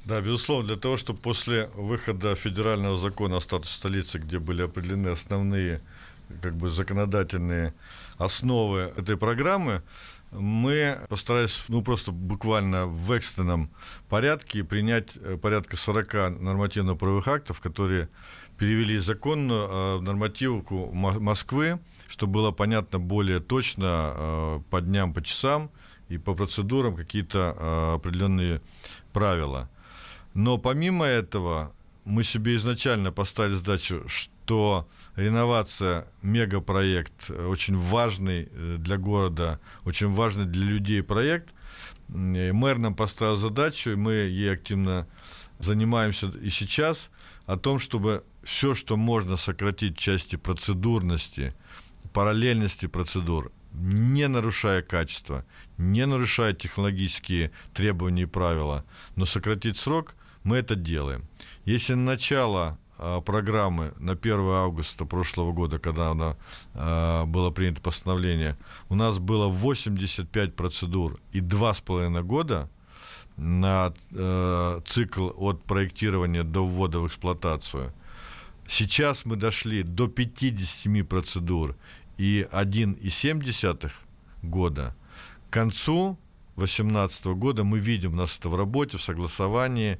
Да, 0.05 0.21
безусловно, 0.21 0.67
для 0.67 0.77
того, 0.77 0.97
чтобы 0.97 1.19
после 1.19 1.67
выхода 1.75 2.35
федерального 2.35 2.97
закона 2.97 3.37
о 3.37 3.41
статусе 3.41 3.75
столицы, 3.75 4.17
где 4.17 4.39
были 4.39 4.63
определены 4.63 5.09
основные 5.09 5.81
как 6.41 6.53
бы 6.53 6.71
законодательные 6.71 7.73
основы 8.17 8.93
этой 8.97 9.17
программы, 9.17 9.81
мы 10.31 10.99
постарались, 11.09 11.63
ну, 11.69 11.81
просто 11.81 12.11
буквально 12.11 12.85
в 12.85 13.11
экстренном 13.11 13.69
порядке 14.09 14.63
принять 14.63 15.17
э, 15.17 15.37
порядка 15.37 15.75
40 15.75 16.39
нормативно-правовых 16.39 17.27
актов, 17.27 17.59
которые 17.59 18.07
перевели 18.57 18.99
законную 18.99 19.67
э, 19.69 19.99
нормативку 20.01 20.91
Москвы, 20.93 21.79
чтобы 22.07 22.33
было 22.33 22.51
понятно 22.51 22.99
более 22.99 23.39
точно 23.39 23.85
э, 23.85 24.59
по 24.69 24.81
дням, 24.81 25.13
по 25.13 25.21
часам, 25.21 25.69
и 26.09 26.17
по 26.17 26.33
процедурам 26.33 26.95
какие-то 26.95 27.55
э, 27.57 27.95
определенные 27.95 28.61
правила. 29.13 29.69
Но 30.33 30.57
помимо 30.57 31.05
этого, 31.05 31.73
мы 32.05 32.23
себе 32.23 32.55
изначально 32.55 33.11
поставили 33.11 33.55
задачу, 33.55 34.03
что 34.07 34.87
реновация 35.15 36.07
мегапроект 36.21 37.29
очень 37.29 37.77
важный 37.77 38.49
э, 38.51 38.75
для 38.79 38.97
города, 38.97 39.59
очень 39.85 40.11
важный 40.11 40.45
для 40.45 40.65
людей 40.65 41.03
проект. 41.03 41.49
И 42.09 42.51
мэр 42.51 42.79
нам 42.79 42.95
поставил 42.95 43.35
задачу, 43.35 43.91
и 43.91 43.95
мы 43.95 44.13
ей 44.13 44.53
активно 44.53 45.07
занимаемся 45.59 46.27
и 46.41 46.49
сейчас, 46.49 47.09
о 47.45 47.57
том, 47.57 47.79
чтобы 47.79 48.23
все, 48.43 48.73
что 48.73 48.97
можно 48.97 49.37
сократить 49.37 49.97
в 49.97 50.01
части 50.01 50.35
процедурности, 50.35 51.53
параллельности 52.13 52.87
процедур, 52.87 53.51
не 53.71 54.27
нарушая 54.27 54.81
качество, 54.81 55.45
не 55.77 56.05
нарушая 56.05 56.53
технологические 56.53 57.51
требования 57.73 58.23
и 58.23 58.25
правила, 58.25 58.85
но 59.15 59.25
сократить 59.25 59.77
срок, 59.77 60.15
мы 60.43 60.57
это 60.57 60.75
делаем. 60.75 61.25
Если 61.65 61.93
начало 61.93 62.77
э, 62.97 63.21
программы 63.25 63.93
на 63.99 64.13
1 64.13 64.39
августа 64.49 65.05
прошлого 65.05 65.51
года, 65.51 65.79
когда 65.79 66.09
она, 66.11 66.35
э, 66.73 67.25
было 67.25 67.51
принято 67.51 67.81
постановление, 67.81 68.57
у 68.89 68.95
нас 68.95 69.19
было 69.19 69.47
85 69.47 70.55
процедур 70.55 71.19
и 71.31 71.39
2,5 71.39 72.21
года 72.23 72.69
на 73.37 73.93
э, 74.11 74.81
цикл 74.85 75.29
от 75.37 75.63
проектирования 75.63 76.43
до 76.43 76.65
ввода 76.65 76.99
в 76.99 77.07
эксплуатацию. 77.07 77.93
Сейчас 78.67 79.25
мы 79.25 79.35
дошли 79.35 79.81
до 79.81 80.07
57 80.07 81.03
процедур 81.03 81.75
и 82.19 82.45
1,7 82.51 83.91
года. 84.43 84.93
К 85.49 85.53
концу 85.53 86.17
2018 86.57 87.25
года 87.27 87.63
мы 87.63 87.79
видим, 87.79 88.13
у 88.13 88.17
нас 88.17 88.35
это 88.37 88.49
в 88.49 88.55
работе, 88.55 88.97
в 88.97 89.01
согласовании, 89.01 89.99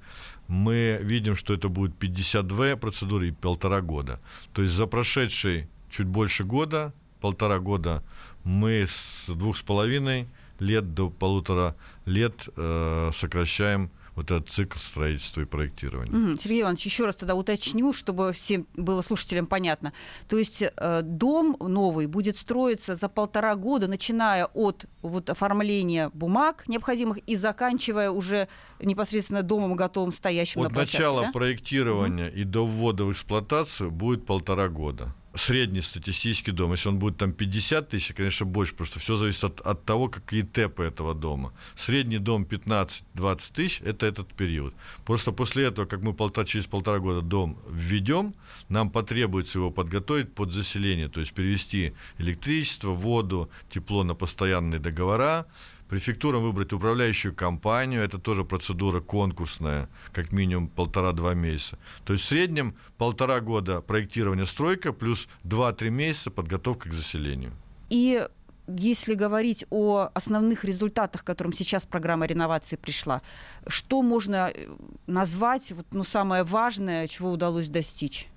мы 0.50 1.00
видим, 1.02 1.38
что 1.38 1.54
это 1.54 1.70
будет 1.70 1.96
52 1.96 2.76
процедуры 2.76 3.30
и 3.30 3.32
полтора 3.32 3.80
года. 3.82 4.20
То 4.54 4.62
есть 4.62 4.74
за 4.74 4.86
прошедший 4.86 5.70
чуть 5.90 6.08
больше 6.08 6.44
года, 6.44 6.94
полтора 7.22 7.60
года, 7.60 8.04
мы 8.44 8.86
с 8.88 9.26
двух 9.28 9.56
с 9.56 9.62
половиной 9.62 10.28
лет 10.60 10.94
до 10.94 11.10
полутора 11.10 11.78
лет 12.06 12.50
э, 12.58 13.12
сокращаем 13.16 13.92
вот 14.20 14.32
этот 14.32 14.50
цикл 14.50 14.78
строительства 14.80 15.42
и 15.42 15.46
проектирования. 15.46 16.32
Угу. 16.32 16.36
Сергей 16.36 16.62
Иванович, 16.62 16.86
еще 16.86 17.06
раз 17.06 17.16
тогда 17.16 17.36
уточню, 17.36 17.94
чтобы 17.94 18.34
всем 18.34 18.68
было 18.76 19.02
слушателям 19.02 19.48
понятно. 19.48 19.94
То 20.28 20.38
есть 20.38 20.62
э, 20.62 21.02
дом 21.04 21.56
новый 21.60 22.06
будет 22.08 22.36
строиться 22.36 22.96
за 22.96 23.08
полтора 23.08 23.56
года, 23.56 23.88
начиная 23.88 24.46
от 24.46 24.86
вот, 25.02 25.30
оформления 25.30 26.10
бумаг 26.14 26.68
необходимых 26.68 27.20
и 27.20 27.36
заканчивая 27.38 28.12
уже 28.12 28.50
непосредственно 28.82 29.42
домом 29.42 29.76
готовым 29.78 30.12
стоящим 30.12 30.62
от 30.62 30.70
на 30.70 30.74
площадке. 30.74 30.98
От 30.98 31.00
начала 31.00 31.26
да? 31.28 31.32
проектирования 31.32 32.28
угу. 32.28 32.38
и 32.38 32.44
до 32.44 32.68
ввода 32.68 33.06
в 33.06 33.14
эксплуатацию 33.14 33.90
будет 33.90 34.26
полтора 34.26 34.68
года 34.68 35.16
средний 35.40 35.82
статистический 35.82 36.52
дом, 36.52 36.72
если 36.72 36.90
он 36.90 37.00
будет 37.00 37.18
там 37.18 37.32
50 37.32 37.90
тысяч, 37.90 38.14
конечно, 38.16 38.46
больше, 38.46 38.74
потому 38.74 38.88
что 38.88 39.00
все 39.00 39.16
зависит 39.16 39.44
от, 39.44 39.62
от 39.62 39.86
того, 39.86 40.10
какие 40.10 40.44
тэпы 40.44 40.84
этого 40.84 41.14
дома. 41.16 41.54
Средний 41.76 42.20
дом 42.20 42.44
15-20 42.44 43.42
тысяч– 43.54 43.82
это 43.86 44.06
этот 44.06 44.34
период. 44.34 44.74
Просто 45.06 45.32
после 45.32 45.66
этого, 45.66 45.86
как 45.86 46.02
мы 46.02 46.14
полтора, 46.14 46.46
через 46.46 46.66
полтора 46.66 47.00
года 47.00 47.22
дом 47.22 47.58
введем, 47.70 48.34
нам 48.70 48.90
потребуется 48.90 49.60
его 49.60 49.72
подготовить 49.72 50.34
под 50.34 50.52
заселение, 50.52 51.08
то 51.10 51.20
есть 51.20 51.34
перевести 51.34 51.94
электричество, 52.18 52.90
воду, 52.90 53.50
тепло 53.70 54.04
на 54.04 54.16
постоянные 54.16 54.80
договора, 54.80 55.46
префектурам 55.90 56.44
выбрать 56.44 56.72
управляющую 56.72 57.34
компанию, 57.34 58.02
это 58.02 58.20
тоже 58.20 58.46
процедура 58.46 59.02
конкурсная, 59.02 59.90
как 60.14 60.32
минимум 60.32 60.68
полтора-два 60.68 61.34
месяца. 61.34 61.78
То 62.06 62.14
есть 62.14 62.26
в 62.26 62.28
среднем 62.28 62.76
полтора 62.98 63.42
года 63.42 63.82
проектирования 63.82 64.46
стройка 64.46 64.94
плюс 64.94 65.28
2-3 65.46 65.90
месяца 65.90 66.32
подготовка 66.32 66.90
к 66.90 66.94
заселению. 66.94 67.52
И 67.90 68.28
если 68.68 69.16
говорить 69.16 69.66
о 69.72 70.10
основных 70.14 70.64
результатах, 70.64 71.24
к 71.24 71.28
которым 71.28 71.54
сейчас 71.54 71.88
программа 71.88 72.28
реновации 72.28 72.76
пришла, 72.76 73.22
что 73.68 74.04
можно 74.04 74.52
э, 74.54 74.68
назвать, 75.08 75.72
вот, 75.72 75.88
ну, 75.92 76.04
самое 76.04 76.44
важное, 76.44 77.08
чего 77.08 77.32
удалось 77.32 77.68
достичь? 77.70 78.28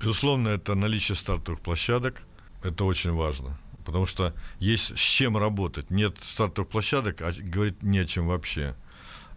Безусловно, 0.00 0.48
это 0.48 0.74
наличие 0.74 1.16
стартовых 1.16 1.60
площадок. 1.60 2.22
Это 2.62 2.84
очень 2.84 3.12
важно. 3.12 3.58
Потому 3.88 4.04
что 4.04 4.34
есть 4.58 4.98
с 4.98 5.00
чем 5.00 5.38
работать. 5.38 5.88
Нет 5.88 6.18
стартовых 6.22 6.70
площадок, 6.70 7.22
а 7.22 7.32
говорить 7.32 7.82
не 7.82 8.00
о 8.00 8.04
чем 8.04 8.26
вообще. 8.26 8.74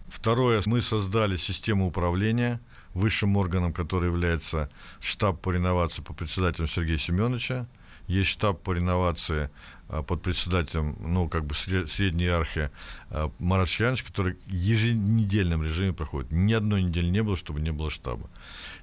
Второе, 0.10 0.62
мы 0.66 0.82
создали 0.82 1.38
систему 1.38 1.88
управления 1.88 2.60
высшим 2.94 3.38
органом, 3.38 3.72
который 3.72 4.10
является 4.10 4.70
штаб 5.00 5.40
по 5.40 5.52
реновации 5.52 6.02
по 6.02 6.14
председателю 6.14 6.68
Сергея 6.68 6.98
Семеновича. 6.98 7.66
Есть 8.08 8.32
штаб 8.32 8.62
по 8.62 8.74
реновации 8.74 9.50
а, 9.88 10.04
под 10.04 10.22
председателем, 10.22 10.98
ну, 11.00 11.30
как 11.30 11.46
бы 11.46 11.56
средней 11.56 12.26
иерархии 12.26 12.72
а, 13.10 13.32
Марат 13.40 13.70
Шиянович, 13.70 14.04
который 14.04 14.34
в 14.48 14.52
еженедельном 14.52 15.64
режиме 15.64 15.94
проходит. 15.94 16.30
Ни 16.34 16.52
одной 16.52 16.84
недели 16.84 17.08
не 17.08 17.24
было, 17.24 17.38
чтобы 17.38 17.62
не 17.62 17.72
было 17.72 17.90
штаба. 17.90 18.30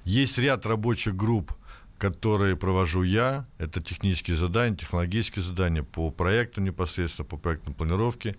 Есть 0.03 0.39
ряд 0.39 0.65
рабочих 0.65 1.15
групп, 1.15 1.53
которые 1.99 2.55
провожу 2.55 3.03
я. 3.03 3.45
Это 3.57 3.81
технические 3.81 4.37
задания, 4.37 4.77
технологические 4.77 5.43
задания 5.43 5.83
по 5.83 6.09
проектам 6.09 6.63
непосредственно, 6.63 7.25
по 7.25 7.37
проектной 7.37 7.73
планировке. 7.75 8.37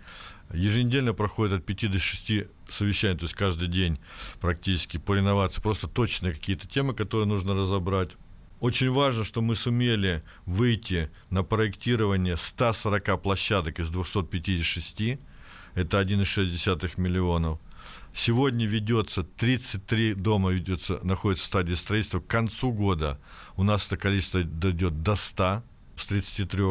Еженедельно 0.52 1.12
проходит 1.12 1.60
от 1.60 1.66
5 1.66 1.92
до 1.92 1.98
6 1.98 2.48
совещаний, 2.68 3.18
то 3.18 3.24
есть 3.24 3.34
каждый 3.34 3.68
день 3.68 4.00
практически 4.40 4.96
по 4.96 5.14
реновации. 5.14 5.60
Просто 5.60 5.86
точные 5.86 6.32
какие-то 6.32 6.66
темы, 6.66 6.94
которые 6.94 7.28
нужно 7.28 7.54
разобрать. 7.54 8.10
Очень 8.60 8.90
важно, 8.90 9.24
что 9.24 9.42
мы 9.42 9.56
сумели 9.56 10.22
выйти 10.46 11.10
на 11.28 11.44
проектирование 11.44 12.36
140 12.36 13.22
площадок 13.22 13.78
из 13.78 13.90
256. 13.90 15.18
Это 15.74 16.00
1,6 16.00 17.00
миллионов. 17.00 17.58
Сегодня 18.12 18.66
ведется 18.66 19.22
33 19.22 20.14
дома 20.14 20.50
ведется, 20.50 20.98
находится 21.02 21.44
в 21.44 21.46
стадии 21.46 21.74
строительства. 21.74 22.20
К 22.20 22.26
концу 22.26 22.72
года 22.72 23.20
у 23.56 23.62
нас 23.62 23.86
это 23.86 23.96
количество 23.96 24.42
дойдет 24.42 25.02
до 25.02 25.14
100 25.14 25.62
с 25.96 26.06
33. 26.06 26.64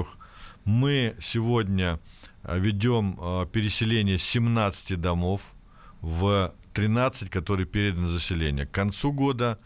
Мы 0.65 1.15
сегодня 1.21 1.99
а, 2.43 2.57
ведем 2.57 3.17
а, 3.19 3.45
переселение 3.45 4.17
17 4.17 4.99
домов 4.99 5.41
в 6.01 6.53
13, 6.73 7.29
которые 7.29 7.65
переданы 7.65 8.09
заселение. 8.09 8.65
К 8.65 8.71
концу 8.71 9.13
года 9.13 9.59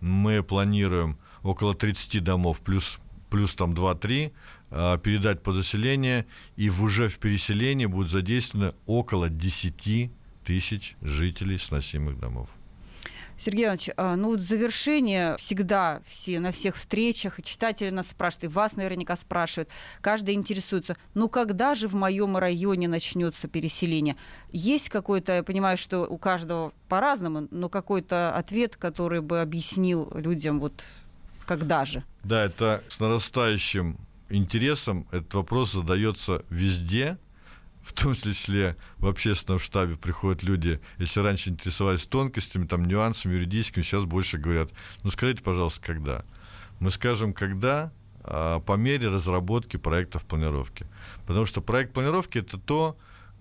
мы 0.00 0.42
планируем 0.42 1.18
около 1.42 1.74
30 1.74 2.24
домов 2.24 2.60
плюс 2.60 2.98
плюс 3.30 3.54
там 3.54 3.74
2-3 3.74 4.32
а, 4.70 4.98
передать 4.98 5.42
по 5.42 5.52
заселению, 5.52 6.24
и 6.56 6.70
уже 6.70 7.08
в 7.08 7.18
переселении 7.18 7.86
будет 7.86 8.10
задействовано 8.10 8.74
около 8.86 9.28
10 9.28 10.10
тысяч 10.48 10.96
жителей 11.02 11.58
сносимых 11.58 12.18
домов. 12.18 12.48
Сергей 13.36 13.66
Иванович, 13.66 13.90
а, 13.98 14.16
ну 14.16 14.30
вот 14.30 14.40
завершение 14.40 15.36
всегда 15.36 16.00
все, 16.06 16.40
на 16.40 16.52
всех 16.52 16.76
встречах, 16.76 17.38
и 17.38 17.42
читатели 17.42 17.90
нас 17.90 18.08
спрашивают, 18.08 18.44
и 18.44 18.54
вас 18.54 18.74
наверняка 18.74 19.14
спрашивают, 19.14 19.68
каждый 20.00 20.34
интересуется, 20.34 20.96
ну 21.12 21.28
когда 21.28 21.74
же 21.74 21.86
в 21.86 21.94
моем 21.94 22.38
районе 22.38 22.88
начнется 22.88 23.46
переселение? 23.46 24.16
Есть 24.50 24.88
какой-то, 24.88 25.34
я 25.34 25.42
понимаю, 25.42 25.76
что 25.76 26.06
у 26.06 26.16
каждого 26.16 26.72
по-разному, 26.88 27.46
но 27.50 27.68
какой-то 27.68 28.34
ответ, 28.34 28.74
который 28.76 29.20
бы 29.20 29.42
объяснил 29.42 30.10
людям, 30.14 30.60
вот 30.60 30.82
когда 31.44 31.84
же? 31.84 32.04
Да, 32.24 32.46
это 32.46 32.82
с 32.88 32.98
нарастающим 33.00 33.98
интересом 34.30 35.06
этот 35.12 35.34
вопрос 35.34 35.72
задается 35.72 36.42
везде, 36.48 37.18
в 37.88 37.94
том 37.94 38.14
числе 38.14 38.76
в 38.98 39.06
общественном 39.06 39.58
штабе 39.58 39.96
приходят 39.96 40.42
люди, 40.42 40.78
если 40.98 41.20
раньше 41.20 41.48
интересовались 41.48 42.04
тонкостями, 42.04 42.66
там, 42.66 42.84
нюансами 42.84 43.34
юридическими, 43.34 43.82
сейчас 43.82 44.04
больше 44.04 44.36
говорят, 44.36 44.70
ну, 45.02 45.10
скажите, 45.10 45.42
пожалуйста, 45.42 45.80
когда? 45.80 46.24
Мы 46.80 46.90
скажем, 46.90 47.32
когда, 47.32 47.90
а, 48.22 48.60
по 48.60 48.74
мере 48.74 49.08
разработки 49.08 49.78
проектов 49.78 50.24
планировки. 50.24 50.86
Потому 51.26 51.46
что 51.46 51.62
проект 51.62 51.94
планировки– 51.94 52.38
это 52.40 52.58
то, 52.58 52.98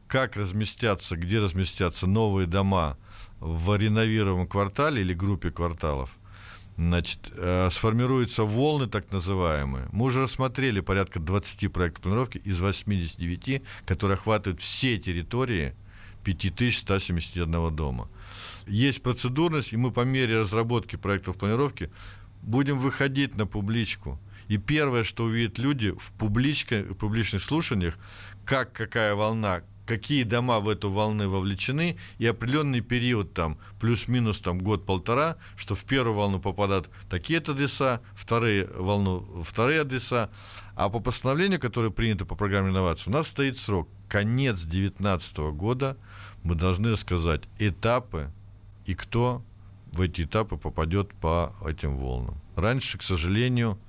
как 0.07 0.37
разместятся, 0.37 1.17
где 1.17 1.39
разместятся 1.39 2.07
новые 2.07 2.47
дома 2.47 2.97
в 3.41 3.75
реновируемом 3.75 4.47
квартале 4.47 5.01
или 5.01 5.13
группе 5.13 5.51
кварталов– 5.51 6.11
значит, 6.77 7.31
э, 7.35 7.69
сформируются 7.71 8.43
волны 8.43 8.87
так 8.87 9.11
называемые. 9.11 9.87
Мы 9.91 10.05
уже 10.05 10.21
рассмотрели 10.21 10.79
порядка 10.79 11.19
20 11.19 11.71
проектов 11.73 12.03
планировки 12.03 12.37
из 12.37 12.61
89, 12.61 13.63
которые 13.85 14.15
охватывают 14.15 14.61
все 14.61 14.97
территории 14.97 15.73
5171 16.23 17.75
дома. 17.75 18.09
Есть 18.67 19.01
процедурность, 19.01 19.73
и 19.73 19.77
мы 19.77 19.91
по 19.91 20.01
мере 20.01 20.39
разработки 20.39 20.95
проектов 20.97 21.37
планировки 21.37 21.89
будем 22.41 22.77
выходить 22.77 23.35
на 23.35 23.47
публичку. 23.47 24.19
И 24.47 24.57
первое, 24.57 25.03
что 25.03 25.25
увидят 25.25 25.57
люди 25.57 25.91
в, 25.91 26.11
публичке, 26.13 26.83
в 26.83 26.95
публичных 26.95 27.43
слушаниях, 27.43 27.95
как 28.45 28.71
какая 28.71 29.15
волна, 29.15 29.61
какие 29.87 30.23
дома 30.23 30.59
в 30.59 30.69
эту 30.69 30.91
волны 30.91 31.27
вовлечены, 31.27 31.97
и 32.19 32.27
определенный 32.27 32.81
период, 32.81 33.33
там, 33.33 33.57
плюс-минус 33.79 34.39
там, 34.39 34.59
год-полтора, 34.59 35.37
что 35.55 35.73
в 35.73 35.83
первую 35.85 36.15
волну 36.15 36.39
попадают 36.39 36.89
такие-то 37.09 37.53
адреса, 37.53 38.01
вторые 38.13 38.67
волну 38.67 39.43
вторые 39.43 39.81
адреса, 39.81 40.29
а 40.75 40.89
по 40.89 40.99
постановлению, 40.99 41.59
которое 41.59 41.89
принято 41.89 42.25
по 42.25 42.35
программе 42.35 42.69
инноваций, 42.69 43.05
у 43.07 43.11
нас 43.11 43.27
стоит 43.27 43.57
срок, 43.57 43.89
конец 44.07 44.61
2019 44.61 45.37
года, 45.55 45.97
мы 46.43 46.55
должны 46.55 46.91
рассказать 46.91 47.41
этапы 47.57 48.31
и 48.85 48.93
кто 48.93 49.43
в 49.93 50.01
эти 50.01 50.23
этапы 50.23 50.57
попадет 50.57 51.13
по 51.15 51.55
этим 51.65 51.97
волнам. 51.97 52.39
Раньше, 52.55 52.97
к 52.97 53.03
сожалению, 53.03 53.79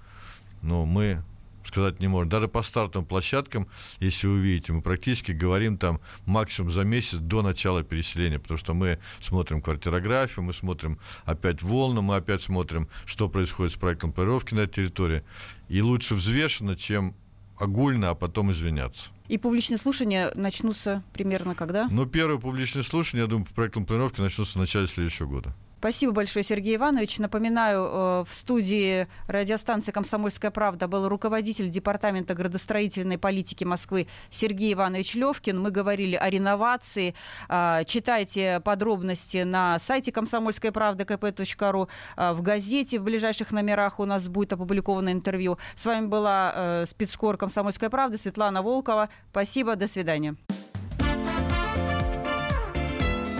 ну, 0.62 0.84
мы 0.86 1.22
сказать 1.68 2.00
не 2.00 2.08
можем. 2.08 2.28
Даже 2.28 2.48
по 2.48 2.62
стартовым 2.62 3.06
площадкам, 3.06 3.68
если 4.00 4.26
вы 4.26 4.34
увидите, 4.34 4.72
мы 4.72 4.82
практически 4.82 5.32
говорим 5.32 5.78
там 5.78 6.00
максимум 6.26 6.70
за 6.70 6.82
месяц 6.82 7.18
до 7.18 7.42
начала 7.42 7.82
переселения, 7.82 8.38
потому 8.38 8.58
что 8.58 8.74
мы 8.74 8.98
смотрим 9.20 9.62
квартирографию, 9.62 10.44
мы 10.44 10.52
смотрим 10.52 10.98
опять 11.24 11.62
волну, 11.62 12.02
мы 12.02 12.16
опять 12.16 12.42
смотрим, 12.42 12.88
что 13.04 13.28
происходит 13.28 13.72
с 13.72 13.76
проектом 13.76 14.12
планировки 14.12 14.54
на 14.54 14.66
территории. 14.66 15.22
И 15.68 15.80
лучше 15.80 16.14
взвешенно, 16.14 16.76
чем 16.76 17.14
огульно, 17.56 18.10
а 18.10 18.14
потом 18.14 18.52
извиняться. 18.52 19.10
И 19.28 19.36
публичные 19.36 19.78
слушания 19.78 20.32
начнутся 20.34 21.02
примерно 21.12 21.54
когда? 21.54 21.88
Ну, 21.90 22.06
первые 22.06 22.40
публичные 22.40 22.82
слушания, 22.82 23.22
я 23.22 23.28
думаю, 23.28 23.46
по 23.46 23.54
проектам 23.54 23.84
планировки 23.84 24.20
начнутся 24.20 24.54
в 24.54 24.60
начале 24.60 24.86
следующего 24.86 25.26
года. 25.26 25.54
Спасибо 25.78 26.12
большое, 26.12 26.42
Сергей 26.42 26.74
Иванович. 26.74 27.18
Напоминаю, 27.18 27.84
э, 27.84 28.24
в 28.28 28.34
студии 28.34 29.06
радиостанции 29.28 29.92
«Комсомольская 29.92 30.50
правда» 30.50 30.88
был 30.88 31.08
руководитель 31.08 31.70
Департамента 31.70 32.34
градостроительной 32.34 33.16
политики 33.16 33.62
Москвы 33.62 34.08
Сергей 34.28 34.72
Иванович 34.72 35.14
Левкин. 35.14 35.60
Мы 35.60 35.70
говорили 35.70 36.16
о 36.16 36.28
реновации. 36.28 37.14
А, 37.48 37.84
читайте 37.84 38.60
подробности 38.64 39.44
на 39.44 39.78
сайте 39.78 40.10
«Комсомольская 40.10 40.72
правда» 40.72 41.04
kp.ru. 41.04 41.88
А, 42.16 42.34
в 42.34 42.42
газете 42.42 42.98
в 42.98 43.04
ближайших 43.04 43.52
номерах 43.52 44.00
у 44.00 44.04
нас 44.04 44.26
будет 44.26 44.52
опубликовано 44.52 45.12
интервью. 45.12 45.58
С 45.76 45.86
вами 45.86 46.06
была 46.06 46.52
э, 46.54 46.86
спецкор 46.86 47.36
«Комсомольская 47.36 47.88
правда» 47.88 48.18
Светлана 48.18 48.62
Волкова. 48.62 49.10
Спасибо, 49.30 49.76
до 49.76 49.86
свидания. 49.86 50.34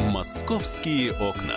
«Московские 0.09 1.13
окна». 1.13 1.57